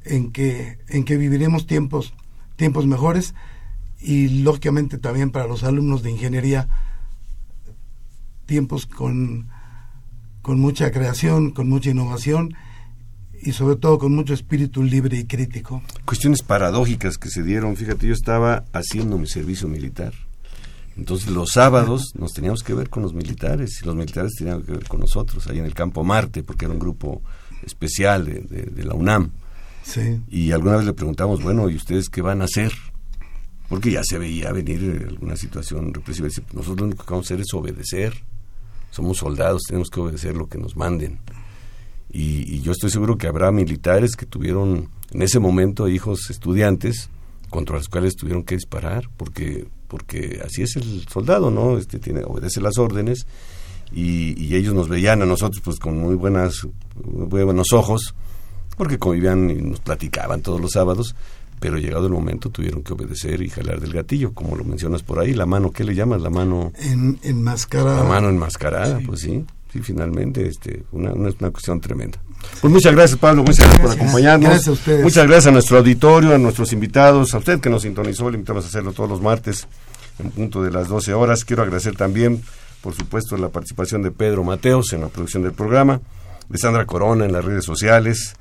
[0.04, 2.14] en que en que viviremos tiempos
[2.56, 3.34] tiempos mejores
[4.00, 6.68] y lógicamente también para los alumnos de ingeniería
[8.46, 9.50] tiempos con
[10.42, 12.56] con mucha creación, con mucha innovación
[13.44, 15.82] y sobre todo con mucho espíritu libre y crítico.
[16.06, 17.76] Cuestiones paradójicas que se dieron.
[17.76, 20.14] Fíjate, yo estaba haciendo mi servicio militar.
[20.98, 24.74] Entonces los sábados nos teníamos que ver con los militares y los militares tenían que
[24.74, 27.22] ver con nosotros, ahí en el campo Marte, porque era un grupo
[27.64, 29.32] especial de, la UNAM.
[29.84, 30.22] Sí.
[30.30, 32.74] Y alguna vez le preguntamos, bueno, ¿y ustedes qué van a hacer?
[33.70, 36.28] Porque ya se veía venir alguna situación represiva.
[36.54, 38.14] Nosotros lo único que vamos a hacer es obedecer
[38.92, 41.20] somos soldados, tenemos que obedecer lo que nos manden.
[42.14, 47.10] Y, yo estoy seguro que habrá militares que tuvieron en ese momento hijos estudiantes
[47.50, 51.78] contra los cuales tuvieron que disparar, porque, porque así es el soldado, ¿no?
[51.78, 53.26] Este tiene, obedece las órdenes
[53.94, 56.68] y, ellos nos veían a nosotros pues con muy buenas,
[57.04, 58.14] muy buenos ojos,
[58.78, 61.16] porque convivían y nos platicaban todos los sábados,
[61.60, 65.20] pero llegado el momento tuvieron que obedecer y jalar del gatillo, como lo mencionas por
[65.20, 66.22] ahí, la mano, ¿qué le llamas?
[66.22, 66.72] La mano...
[66.80, 68.04] En, enmascarada.
[68.04, 72.20] La mano enmascarada, pues sí, sí, finalmente, este, una, una, una cuestión tremenda.
[72.60, 74.50] Pues muchas gracias Pablo, muchas gracias, por acompañarnos.
[74.50, 75.04] Gracias a ustedes.
[75.04, 78.66] Muchas gracias a nuestro auditorio, a nuestros invitados, a usted que nos sintonizó, le invitamos
[78.66, 79.68] a hacerlo todos los martes
[80.20, 81.46] en punto de las 12 horas.
[81.46, 82.42] Quiero agradecer también,
[82.82, 86.02] por supuesto, la participación de Pedro Mateos en la producción del programa,
[86.50, 88.36] de Sandra Corona en las redes sociales,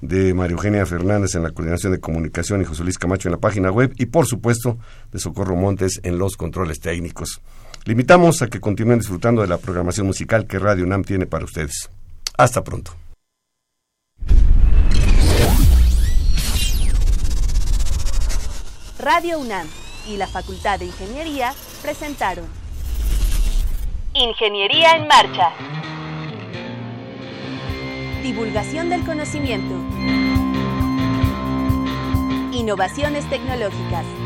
[0.00, 3.40] de María Eugenia Fernández en la coordinación de comunicación y José Luis Camacho en la
[3.40, 4.78] página web y por supuesto
[5.10, 7.40] de Socorro Montes en los controles técnicos.
[7.86, 11.88] Limitamos a que continúen disfrutando de la programación musical que Radio UNAM tiene para ustedes.
[12.36, 12.96] Hasta pronto.
[18.98, 19.68] Radio UNAM
[20.08, 22.46] y la Facultad de Ingeniería presentaron
[24.14, 25.52] Ingeniería en Marcha.
[28.24, 29.74] Divulgación del conocimiento.
[32.52, 34.25] Innovaciones tecnológicas.